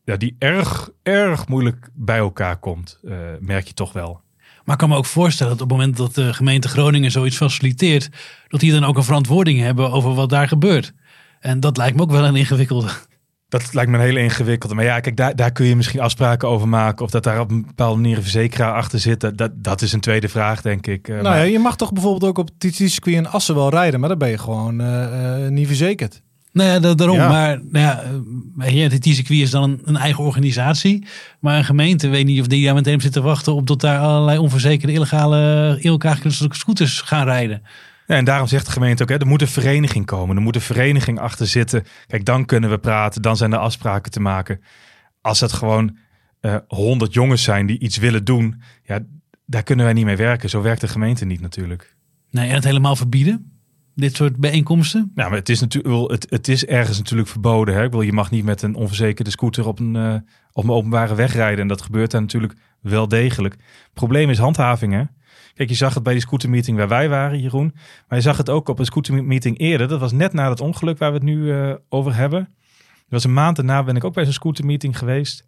ja, 0.04 0.18
die 0.18 0.36
erg, 0.40 0.90
erg 1.04 1.48
moeilijk 1.48 1.90
bij 1.94 2.18
elkaar 2.18 2.58
komt, 2.58 3.00
eh, 3.04 3.18
merk 3.40 3.68
je 3.68 3.74
toch 3.74 3.94
wel. 3.94 4.22
Maar 4.64 4.76
ik 4.76 4.82
kan 4.82 4.90
me 4.90 4.96
ook 4.98 5.06
voorstellen 5.06 5.52
dat 5.52 5.62
op 5.62 5.70
het 5.70 5.78
moment 5.78 5.98
dat 5.98 6.16
de 6.16 6.34
gemeente 6.34 6.68
Groningen 6.68 7.12
zoiets 7.12 7.38
faciliteert, 7.38 8.10
dat 8.48 8.60
die 8.60 8.72
dan 8.72 8.84
ook 8.84 8.98
een 8.98 9.04
verantwoording 9.04 9.60
hebben 9.60 9.92
over 9.92 10.14
wat 10.14 10.30
daar 10.30 10.48
gebeurt. 10.48 10.94
En 11.40 11.60
dat 11.60 11.78
lijkt 11.78 11.96
me 11.96 12.02
ook 12.02 12.12
wel 12.12 12.26
een 12.26 12.36
ingewikkelde. 12.36 12.88
Dat 13.50 13.74
lijkt 13.74 13.92
me 13.92 13.98
een 13.98 14.04
hele 14.04 14.20
ingewikkelde. 14.20 14.76
Maar 14.76 14.84
ja, 14.84 15.00
kijk, 15.00 15.16
daar, 15.16 15.36
daar 15.36 15.52
kun 15.52 15.66
je 15.66 15.76
misschien 15.76 16.00
afspraken 16.00 16.48
over 16.48 16.68
maken. 16.68 17.06
Of 17.06 17.12
dat 17.12 17.24
daar 17.24 17.40
op 17.40 17.52
een 17.52 17.66
bepaalde 17.66 17.96
manier 18.02 18.16
een 18.18 18.22
verzekeraar 18.22 18.74
achter 18.74 19.00
zit. 19.00 19.20
Dat, 19.20 19.38
dat, 19.38 19.52
dat 19.56 19.82
is 19.82 19.94
een 19.94 20.00
tweede 20.00 20.28
vraag, 20.30 20.62
denk 20.62 20.88
ik. 20.88 21.08
Eh, 21.08 21.14
nou 21.14 21.28
maar- 21.28 21.38
ja, 21.38 21.44
je 21.44 21.60
mag 21.60 21.76
toch 21.76 21.94
bijvoorbeeld 21.94 22.24
ook 22.24 22.38
op 22.38 22.48
het 22.58 22.72
TT-circuit 22.72 23.16
in 23.16 23.28
Assen 23.28 23.56
wel 23.56 23.70
rijden, 23.70 24.00
maar 24.00 24.10
dan 24.10 24.18
ben 24.18 24.30
je 24.30 24.38
gewoon 24.38 24.82
eh, 24.82 25.46
eh, 25.46 25.52
niet 25.52 25.68
verzekerd. 25.68 26.22
Nou 26.52 26.70
ja, 26.70 26.80
da- 26.80 26.94
daarom. 26.94 27.18
Ja. 27.18 27.30
Maar 27.30 27.62
nou 27.72 27.86
ja, 28.72 28.90
het 28.90 29.04
circuit 29.06 29.40
is 29.40 29.52
dan 29.52 29.64
een, 29.64 29.82
een 29.84 29.98
eigen 29.98 30.24
organisatie. 30.24 31.06
Maar 31.40 31.58
een 31.58 31.66
gemeente 31.66 32.08
weet 32.08 32.26
niet 32.26 32.40
of 32.42 32.48
die 32.48 32.66
daar 32.66 32.74
meteen 32.74 32.96
op 32.96 33.02
zit 33.02 33.12
te 33.12 33.22
wachten 33.22 33.54
op 33.54 33.68
dat 33.68 33.82
daar 33.82 34.00
allerlei 34.00 34.38
onverzekerde 34.38 34.94
illegale 34.94 35.76
in 35.80 35.90
elkaar 35.90 36.16
geknutselde 36.16 36.56
scooters 36.56 37.02
gaan 37.02 37.26
rijden. 37.26 37.62
Ja, 38.08 38.16
en 38.16 38.26
daarom 38.26 38.48
zegt 38.48 38.66
de 38.66 38.72
gemeente 38.72 39.04
ook, 39.04 39.10
hè, 39.10 39.18
er 39.18 39.28
moet 39.28 39.42
een 39.42 39.48
vereniging 39.48 40.06
komen. 40.06 40.36
Er 40.36 40.42
moet 40.42 40.56
een 40.56 40.62
vereniging 40.62 41.20
achter 41.20 41.48
zitten. 41.48 41.84
Kijk, 42.08 42.26
dan 42.26 42.46
kunnen 42.46 42.70
we 42.70 42.78
praten. 42.78 43.22
Dan 43.22 43.38
zijn 43.38 43.54
er 43.54 43.60
afspraken 43.60 44.12
te 44.12 44.20
maken. 44.20 44.62
Als 45.22 45.40
het 45.40 45.54
gewoon 45.54 45.98
honderd 46.68 47.14
jongens 47.14 47.44
zijn 47.44 47.66
die 47.66 47.80
iets 47.80 47.98
willen 47.98 48.26
doen. 48.26 48.62
Ja, 48.84 49.00
daar 49.46 49.64
kunnen 49.64 49.86
wij 49.86 49.94
niet 49.94 50.06
mee 50.06 50.16
werken. 50.16 50.50
Zo 50.50 50.62
werkt 50.62 50.82
de 50.82 50.88
gemeente 50.88 51.26
niet 51.26 51.42
natuurlijk. 51.42 51.96
Nee, 52.32 52.50
en 52.50 52.56
het 52.56 52.64
helemaal 52.64 52.96
verbieden. 52.96 53.52
Dit 53.96 54.16
soort 54.16 54.38
bijeenkomsten. 54.38 55.12
Ja, 55.16 55.28
maar 55.28 55.38
het 55.38 55.50
is 55.50 55.60
natuurlijk, 55.60 56.12
het, 56.12 56.28
het 56.30 56.48
is 56.48 56.66
ergens 56.66 56.98
natuurlijk 56.98 57.30
verboden. 57.30 57.76
Hè? 57.76 57.84
Ik 57.84 57.92
wil, 57.92 58.02
je 58.02 58.14
mag 58.14 58.32
niet 58.32 58.44
met 58.44 58.62
een 58.62 58.76
onverzekerde 58.76 59.32
scooter 59.32 59.68
op 59.68 59.80
een, 59.80 59.96
eh, 59.96 60.16
op 60.52 60.64
een 60.64 60.70
openbare 60.70 61.16
weg 61.16 61.34
rijden. 61.34 61.60
En 61.60 61.68
dat 61.68 61.82
gebeurt 61.82 62.12
daar 62.12 62.22
natuurlijk 62.22 62.54
wel 62.82 63.08
degelijk. 63.08 63.54
Het 63.54 63.94
probleem 63.94 64.30
is 64.30 64.38
handhaving. 64.38 64.94
Hè? 64.94 65.04
Kijk, 65.58 65.70
je 65.70 65.76
zag 65.76 65.94
het 65.94 66.04
bij 66.04 66.14
die 66.14 66.22
scootermeeting 66.22 66.78
waar 66.78 66.88
wij 66.88 67.10
waren, 67.10 67.40
Jeroen. 67.40 67.76
Maar 68.08 68.18
je 68.18 68.24
zag 68.24 68.38
het 68.38 68.50
ook 68.50 68.68
op 68.70 68.80
een 68.80 68.86
scootermeeting 68.86 69.60
eerder. 69.60 69.88
Dat 69.88 70.00
was 70.00 70.12
net 70.12 70.34
na 70.34 70.50
het 70.50 70.62
ongeluk 70.62 70.98
waar 70.98 71.10
we 71.10 71.16
het 71.16 71.26
nu 71.26 71.52
eh, 71.52 71.74
over 71.90 72.16
hebben. 72.16 72.40
Dat 72.98 73.06
was 73.10 73.24
een 73.24 73.34
maand 73.34 73.56
daarna 73.56 73.84
ben 73.84 73.96
ik 73.96 74.04
ook 74.04 74.14
bij 74.14 74.24
zo'n 74.24 74.34
scootermeeting 74.34 74.98
geweest. 74.98 75.48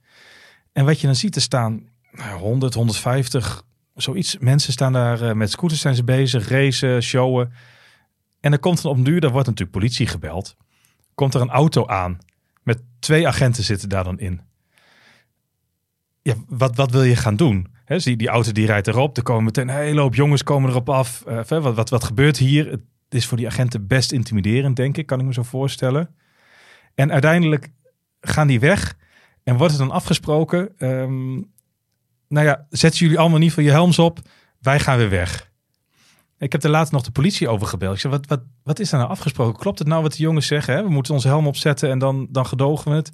En 0.71 0.85
wat 0.85 0.99
je 0.99 1.05
dan 1.05 1.15
ziet, 1.15 1.35
er 1.35 1.41
staan 1.41 1.89
nou, 2.11 2.39
100, 2.39 2.73
150, 2.73 3.63
zoiets. 3.95 4.37
Mensen 4.37 4.73
staan 4.73 4.93
daar 4.93 5.21
eh, 5.21 5.33
met 5.33 5.51
scooters 5.51 5.81
zijn 5.81 5.95
ze 5.95 6.03
bezig, 6.03 6.49
racen, 6.49 7.01
showen. 7.01 7.53
En 8.39 8.51
er 8.51 8.59
komt 8.59 8.81
dan 8.81 8.91
op 8.91 9.05
duur, 9.05 9.19
daar 9.19 9.31
wordt 9.31 9.47
natuurlijk 9.47 9.77
politie 9.77 10.07
gebeld. 10.07 10.55
Komt 11.15 11.33
er 11.33 11.41
een 11.41 11.49
auto 11.49 11.87
aan. 11.87 12.17
Met 12.63 12.81
twee 12.99 13.27
agenten 13.27 13.63
zitten 13.63 13.89
daar 13.89 14.03
dan 14.03 14.19
in. 14.19 14.41
Ja, 16.21 16.33
wat, 16.47 16.75
wat 16.75 16.91
wil 16.91 17.03
je 17.03 17.15
gaan 17.15 17.35
doen? 17.35 17.77
Zie, 17.97 18.17
die 18.17 18.27
auto 18.27 18.51
die 18.51 18.65
rijdt 18.65 18.87
erop. 18.87 19.17
Er 19.17 19.23
komen 19.23 19.43
meteen 19.43 19.69
een 19.69 19.75
hele 19.75 20.01
hoop 20.01 20.15
jongens 20.15 20.43
komen 20.43 20.69
erop 20.69 20.89
af. 20.89 21.23
Eh, 21.25 21.41
wat, 21.47 21.75
wat, 21.75 21.89
wat 21.89 22.03
gebeurt 22.03 22.37
hier? 22.37 22.71
Het 22.71 22.81
is 23.09 23.25
voor 23.25 23.37
die 23.37 23.47
agenten 23.47 23.87
best 23.87 24.11
intimiderend, 24.11 24.75
denk 24.75 24.97
ik. 24.97 25.05
Kan 25.05 25.19
ik 25.19 25.25
me 25.25 25.33
zo 25.33 25.43
voorstellen. 25.43 26.15
En 26.95 27.11
uiteindelijk 27.11 27.69
gaan 28.21 28.47
die 28.47 28.59
weg. 28.59 28.97
En 29.43 29.57
wordt 29.57 29.73
er 29.73 29.79
dan 29.79 29.91
afgesproken. 29.91 30.77
ehm, 30.77 31.33
nou 32.27 32.45
ja, 32.45 32.67
zetten 32.69 32.99
jullie 32.99 33.19
allemaal 33.19 33.39
niet 33.39 33.53
van 33.53 33.63
je 33.63 33.71
helms 33.71 33.99
op. 33.99 34.19
Wij 34.59 34.79
gaan 34.79 34.97
weer 34.97 35.09
weg. 35.09 35.51
Ik 36.37 36.51
heb 36.51 36.63
er 36.63 36.69
laatst 36.69 36.91
nog 36.91 37.03
de 37.03 37.11
politie 37.11 37.47
over 37.47 37.67
gebeld. 37.67 37.93
Ik 37.93 37.99
zei, 37.99 38.13
wat, 38.13 38.27
wat, 38.27 38.41
wat 38.63 38.79
is 38.79 38.89
daar 38.89 38.99
nou 38.99 39.11
afgesproken? 39.11 39.59
Klopt 39.59 39.79
het 39.79 39.87
nou 39.87 40.01
wat 40.01 40.11
de 40.13 40.23
jongens 40.23 40.47
zeggen? 40.47 40.83
We 40.83 40.89
moeten 40.89 41.13
onze 41.13 41.27
helm 41.27 41.47
opzetten 41.47 41.89
en 41.89 41.99
dan, 41.99 42.27
dan 42.29 42.45
gedogen 42.45 42.91
we 42.91 42.97
het. 42.97 43.11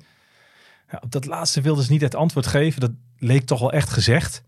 Ja, 0.92 1.00
op 1.04 1.12
dat 1.12 1.26
laatste 1.26 1.62
wilden 1.62 1.84
ze 1.84 1.92
niet 1.92 2.02
het 2.02 2.16
antwoord 2.16 2.48
geven. 2.48 2.82
Dat 2.82 2.92
leek 3.18 3.46
toch 3.46 3.60
wel 3.60 3.72
echt 3.72 3.90
gezegd. 3.90 4.44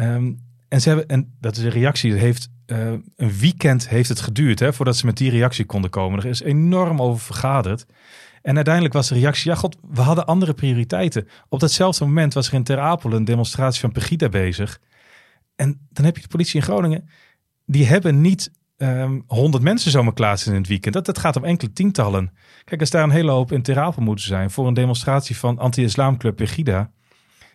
Ehm, 0.00 0.32
en 0.68 0.80
ze 0.80 0.88
hebben, 0.88 1.06
en 1.06 1.36
dat 1.40 1.56
is 1.56 1.62
een 1.62 1.70
reactie, 1.70 2.12
heeft 2.12 2.48
eh, 2.66 2.92
een 3.16 3.32
weekend 3.38 3.88
heeft 3.88 4.08
het 4.08 4.20
geduurd 4.20 4.58
hè, 4.58 4.72
voordat 4.72 4.96
ze 4.96 5.06
met 5.06 5.16
die 5.16 5.30
reactie 5.30 5.64
konden 5.64 5.90
komen. 5.90 6.18
Er 6.18 6.26
is 6.26 6.42
enorm 6.42 7.02
over 7.02 7.20
vergaderd. 7.20 7.86
En 8.42 8.54
uiteindelijk 8.54 8.94
was 8.94 9.08
de 9.08 9.14
reactie, 9.14 9.50
ja 9.50 9.56
god, 9.56 9.76
we 9.90 10.00
hadden 10.00 10.26
andere 10.26 10.54
prioriteiten. 10.54 11.28
Op 11.48 11.60
datzelfde 11.60 12.04
moment 12.04 12.34
was 12.34 12.48
er 12.48 12.54
in 12.54 12.62
Ter 12.62 12.78
Apel 12.78 13.12
een 13.12 13.24
demonstratie 13.24 13.80
van 13.80 13.92
Pegida 13.92 14.28
bezig. 14.28 14.80
En 15.56 15.88
dan 15.90 16.04
heb 16.04 16.16
je 16.16 16.22
de 16.22 16.28
politie 16.28 16.56
in 16.56 16.66
Groningen, 16.66 17.08
die 17.66 17.86
hebben 17.86 18.20
niet 18.20 18.50
ehm 18.76 19.20
100 19.26 19.62
mensen 19.62 19.90
zomaar 19.90 20.14
klaarzetten 20.14 20.52
in 20.52 20.60
het 20.60 20.68
weekend. 20.68 20.94
Dat, 20.94 21.06
dat 21.06 21.18
gaat 21.18 21.36
om 21.36 21.44
enkele 21.44 21.72
tientallen. 21.72 22.32
Kijk, 22.64 22.80
als 22.80 22.90
daar 22.90 23.02
een 23.02 23.10
hele 23.10 23.30
hoop 23.30 23.52
in 23.52 23.62
Ter 23.62 23.78
Apel 23.78 24.02
moeten 24.02 24.24
zijn 24.24 24.50
voor 24.50 24.66
een 24.66 24.74
demonstratie 24.74 25.36
van 25.36 25.58
anti-islamclub 25.58 26.36
Pegida. 26.36 26.90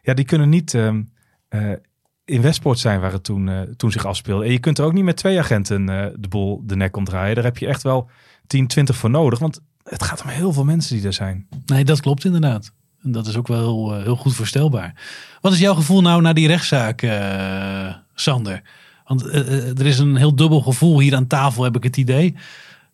Ja, 0.02 0.14
die 0.14 0.26
kunnen 0.26 0.50
niet 0.50 0.74
ehm, 0.74 1.04
eh, 1.48 1.72
in 2.26 2.42
Westpoort 2.42 2.80
zijn 2.80 3.00
waar 3.00 3.12
het 3.12 3.24
toen, 3.24 3.50
eh, 3.50 3.62
toen 3.62 3.92
zich 3.92 4.06
afspeelde. 4.06 4.46
En 4.46 4.52
je 4.52 4.60
kunt 4.60 4.78
er 4.78 4.86
ook 4.86 4.94
niet 4.94 5.04
met 5.04 5.18
twee 5.18 5.40
agenten 5.40 5.90
eh, 5.90 6.08
de 6.16 6.28
boel 6.28 6.64
de 6.66 6.76
nek 6.76 6.98
omdraaien. 6.98 7.36
Daar 7.36 7.44
heb 7.44 7.58
je 7.58 7.68
echt 7.68 7.84
wel 7.84 8.10
10, 8.48 8.68
20 8.68 8.96
voor 8.96 9.10
nodig. 9.10 9.40
Want 9.40 9.62
het 9.84 10.04
gaat 10.04 10.22
om 10.22 10.30
heel 10.30 10.54
veel 10.54 10.64
mensen 10.64 10.96
die 10.96 11.06
er 11.06 11.14
zijn. 11.14 11.48
Nee, 11.66 11.86
dat 11.86 12.02
klopt 12.02 12.26
inderdaad. 12.26 12.72
En 13.04 13.12
dat 13.12 13.28
is 13.28 13.36
ook 13.36 13.48
wel 13.48 13.60
heel, 13.60 13.96
eh, 13.96 14.04
heel 14.04 14.16
goed 14.16 14.36
voorstelbaar. 14.36 15.02
Wat 15.42 15.54
is 15.54 15.60
jouw 15.60 15.74
gevoel 15.74 16.02
nou 16.02 16.22
na 16.22 16.34
die 16.34 16.48
rechtszaak, 16.48 17.08
Sander? 18.14 18.62
Want 19.06 19.24
er 19.24 19.86
is 19.86 20.00
een 20.00 20.16
heel 20.16 20.36
dubbel 20.36 20.62
gevoel 20.62 21.00
hier 21.00 21.16
aan 21.16 21.28
tafel, 21.28 21.64
heb 21.64 21.76
ik 21.76 21.84
het 21.84 21.98
idee. 21.98 22.36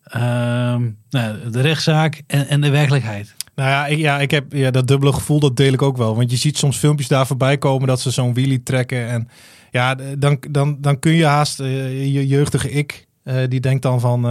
Ehm, 0.04 0.90
nou, 1.10 1.50
de 1.50 1.60
rechtszaak 1.60 2.22
en, 2.26 2.48
en 2.48 2.60
de 2.60 2.70
werkelijkheid. 2.70 3.34
Nou 3.54 3.68
ja, 3.70 3.86
ik, 3.86 3.98
ja, 3.98 4.20
ik 4.20 4.30
heb 4.30 4.52
ja, 4.52 4.70
dat 4.70 4.86
dubbele 4.86 5.12
gevoel, 5.12 5.40
dat 5.40 5.56
deel 5.56 5.72
ik 5.72 5.82
ook 5.82 5.96
wel. 5.96 6.16
Want 6.16 6.30
je 6.30 6.36
ziet 6.36 6.58
soms 6.58 6.76
filmpjes 6.76 7.08
daar 7.08 7.26
voorbij 7.26 7.58
komen 7.58 7.88
dat 7.88 8.00
ze 8.00 8.10
zo'n 8.10 8.34
wheelie 8.34 8.62
trekken. 8.62 9.08
En 9.08 9.28
ja, 9.70 9.94
dan, 10.18 10.38
dan, 10.50 10.76
dan 10.80 10.98
kun 10.98 11.12
je 11.12 11.24
haast 11.24 11.60
eh, 11.60 12.12
je 12.12 12.26
jeugdige 12.26 12.70
ik, 12.70 13.06
eh, 13.22 13.36
die 13.48 13.60
denkt 13.60 13.82
dan 13.82 14.00
van... 14.00 14.26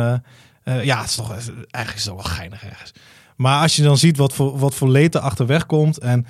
eh, 0.63 0.83
ja, 0.83 0.99
het 0.99 1.09
is 1.09 1.15
toch, 1.15 1.31
eigenlijk 1.71 2.05
het 2.05 2.05
wel 2.05 2.17
geinig 2.17 2.65
ergens. 2.65 2.93
Maar 3.35 3.61
als 3.61 3.75
je 3.75 3.83
dan 3.83 3.97
ziet 3.97 4.17
wat 4.17 4.33
voor, 4.33 4.57
wat 4.57 4.75
voor 4.75 4.89
leed 4.89 5.15
er 5.15 5.21
achterweg 5.21 5.65
komt... 5.65 5.97
en 5.97 6.25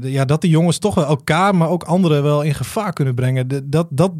ja, 0.00 0.24
dat 0.24 0.40
die 0.40 0.50
jongens 0.50 0.78
toch 0.78 0.94
wel 0.94 1.06
elkaar, 1.06 1.54
maar 1.54 1.68
ook 1.68 1.82
anderen 1.82 2.22
wel 2.22 2.42
in 2.42 2.54
gevaar 2.54 2.92
kunnen 2.92 3.14
brengen... 3.14 3.70
dat, 3.70 3.86
dat 3.90 4.12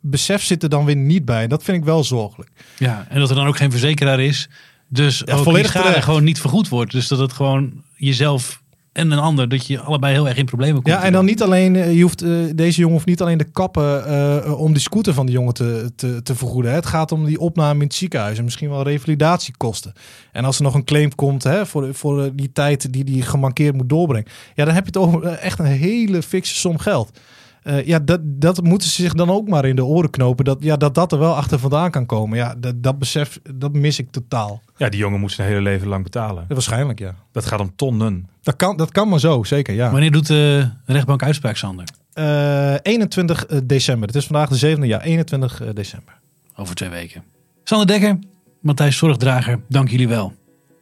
besef 0.00 0.42
zit 0.42 0.62
er 0.62 0.68
dan 0.68 0.84
weer 0.84 0.96
niet 0.96 1.24
bij. 1.24 1.46
Dat 1.46 1.62
vind 1.62 1.78
ik 1.78 1.84
wel 1.84 2.04
zorgelijk. 2.04 2.50
Ja, 2.78 3.06
en 3.08 3.20
dat 3.20 3.30
er 3.30 3.36
dan 3.36 3.46
ook 3.46 3.56
geen 3.56 3.70
verzekeraar 3.70 4.20
is. 4.20 4.48
Dus 4.94 5.22
Ja, 5.24 5.34
ook 5.34 5.42
volledig 5.42 5.70
schade 5.70 5.86
terecht. 5.86 6.04
gewoon 6.04 6.24
niet 6.24 6.40
vergoed 6.40 6.68
wordt. 6.68 6.92
Dus 6.92 7.08
dat 7.08 7.18
het 7.18 7.32
gewoon 7.32 7.72
jezelf 7.96 8.62
en 8.92 9.10
een 9.10 9.18
ander, 9.18 9.48
dat 9.48 9.66
je 9.66 9.80
allebei 9.80 10.12
heel 10.12 10.28
erg 10.28 10.36
in 10.36 10.44
problemen 10.44 10.82
komt. 10.82 10.94
Ja, 10.94 11.02
en 11.02 11.12
dan 11.12 11.24
niet 11.24 11.42
alleen, 11.42 11.76
eh, 11.76 11.94
je 11.96 12.02
hoeft, 12.02 12.22
eh, 12.22 12.30
deze 12.54 12.78
jongen 12.78 12.94
hoeft 12.94 13.06
niet 13.06 13.20
alleen 13.20 13.38
de 13.38 13.50
kappen 13.52 14.06
eh, 14.06 14.60
om 14.60 14.72
die 14.72 14.82
scooter 14.82 15.14
van 15.14 15.26
die 15.26 15.34
jongen 15.34 15.54
te, 15.54 15.92
te, 15.96 16.22
te 16.22 16.34
vergoeden. 16.34 16.70
hè. 16.70 16.76
Het 16.76 16.86
gaat 16.86 17.12
om 17.12 17.24
die 17.24 17.40
opname 17.40 17.80
in 17.80 17.86
het 17.86 17.94
ziekenhuis 17.94 18.38
en 18.38 18.44
misschien 18.44 18.70
wel 18.70 18.82
revalidatiekosten. 18.82 19.92
En 20.32 20.44
als 20.44 20.56
er 20.56 20.62
nog 20.62 20.74
een 20.74 20.84
claim 20.84 21.14
komt 21.14 21.42
hè, 21.42 21.66
voor, 21.66 21.94
voor 21.94 22.30
die 22.34 22.52
tijd 22.52 22.92
die 22.92 23.04
die 23.04 23.22
gemankeerd 23.22 23.74
moet 23.74 23.88
doorbrengen. 23.88 24.28
Ja, 24.54 24.64
dan 24.64 24.74
heb 24.74 24.86
je 24.86 24.98
het 25.00 25.08
over 25.08 25.24
echt 25.24 25.58
een 25.58 25.64
hele 25.64 26.22
fikse 26.22 26.54
som 26.54 26.78
geld. 26.78 27.18
Eh, 27.64 27.86
ja, 27.86 27.98
dat, 27.98 28.20
dat 28.24 28.62
moeten 28.62 28.88
ze 28.88 29.02
zich 29.02 29.14
dan 29.14 29.30
ook 29.30 29.48
maar 29.48 29.64
in 29.64 29.76
de 29.76 29.84
oren 29.84 30.10
knopen. 30.10 30.44
Dat, 30.44 30.56
ja, 30.60 30.76
dat 30.76 30.94
dat 30.94 31.12
er 31.12 31.18
wel 31.18 31.36
achter 31.36 31.58
vandaan 31.58 31.90
kan 31.90 32.06
komen. 32.06 32.38
Ja, 32.38 32.54
dat, 32.58 32.82
dat 32.82 32.98
besef, 32.98 33.40
dat 33.54 33.72
mis 33.72 33.98
ik 33.98 34.10
totaal. 34.10 34.62
Ja, 34.76 34.88
die 34.88 35.00
jongen 35.00 35.20
moet 35.20 35.32
zijn 35.32 35.48
hele 35.48 35.60
leven 35.60 35.88
lang 35.88 36.02
betalen. 36.02 36.44
Waarschijnlijk, 36.48 36.98
ja. 36.98 37.14
Dat 37.32 37.46
gaat 37.46 37.60
om 37.60 37.72
tonnen. 37.76 38.28
Dat 38.42 38.56
kan, 38.56 38.76
dat 38.76 38.90
kan 38.90 39.08
maar 39.08 39.20
zo, 39.20 39.42
zeker, 39.42 39.74
ja. 39.74 39.90
Wanneer 39.90 40.10
doet 40.10 40.26
de 40.26 40.68
rechtbank 40.86 41.22
uitspraak, 41.22 41.56
Sander? 41.56 41.84
Eh, 42.12 42.74
21 42.82 43.46
december. 43.64 44.06
Het 44.06 44.16
is 44.16 44.26
vandaag 44.26 44.48
de 44.48 44.56
zevende, 44.56 44.86
ja, 44.86 45.02
21 45.02 45.62
december. 45.72 46.18
Over 46.56 46.74
twee 46.74 46.88
weken. 46.88 47.22
Sander 47.62 47.86
Dekker, 47.86 48.18
Matthijs 48.60 48.96
Zorgdrager, 48.96 49.60
dank 49.68 49.88
jullie 49.88 50.08
wel. 50.08 50.32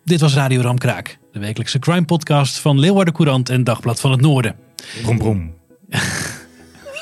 Dit 0.05 0.21
was 0.21 0.35
Radio 0.35 0.61
Ramkraak, 0.61 1.19
de 1.33 1.39
wekelijkse 1.39 1.79
crime 1.79 2.05
podcast 2.05 2.59
van 2.59 2.79
Leeuwarden 2.79 3.15
Courant 3.15 3.49
en 3.49 3.65
Dagblad 3.65 4.01
van 4.01 4.11
het 4.11 4.21
Noorden. 4.21 4.57
Broem, 5.03 5.19
broem. 5.19 5.55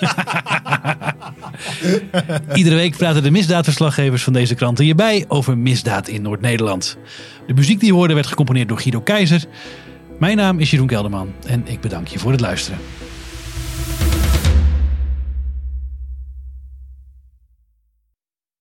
Iedere 2.55 2.75
week 2.75 2.97
praten 2.97 3.23
de 3.23 3.31
misdaadverslaggevers 3.31 4.23
van 4.23 4.33
deze 4.33 4.55
kranten 4.55 4.85
hierbij 4.85 5.25
over 5.29 5.59
misdaad 5.59 6.09
in 6.09 6.23
Noord-Nederland. 6.23 6.99
De 7.47 7.55
muziek 7.55 7.81
die 7.81 7.89
je 7.89 7.95
hoorde 7.95 8.15
werd 8.15 8.27
gecomponeerd 8.27 8.69
door 8.69 8.81
Guido 8.81 9.01
Keizer. 9.01 9.45
Mijn 10.19 10.37
naam 10.37 10.59
is 10.59 10.71
Jeroen 10.71 10.87
Kelderman 10.87 11.33
en 11.47 11.63
ik 11.65 11.81
bedank 11.81 12.09
je 12.09 12.19
voor 12.19 12.31
het 12.31 12.41
luisteren. 12.41 12.79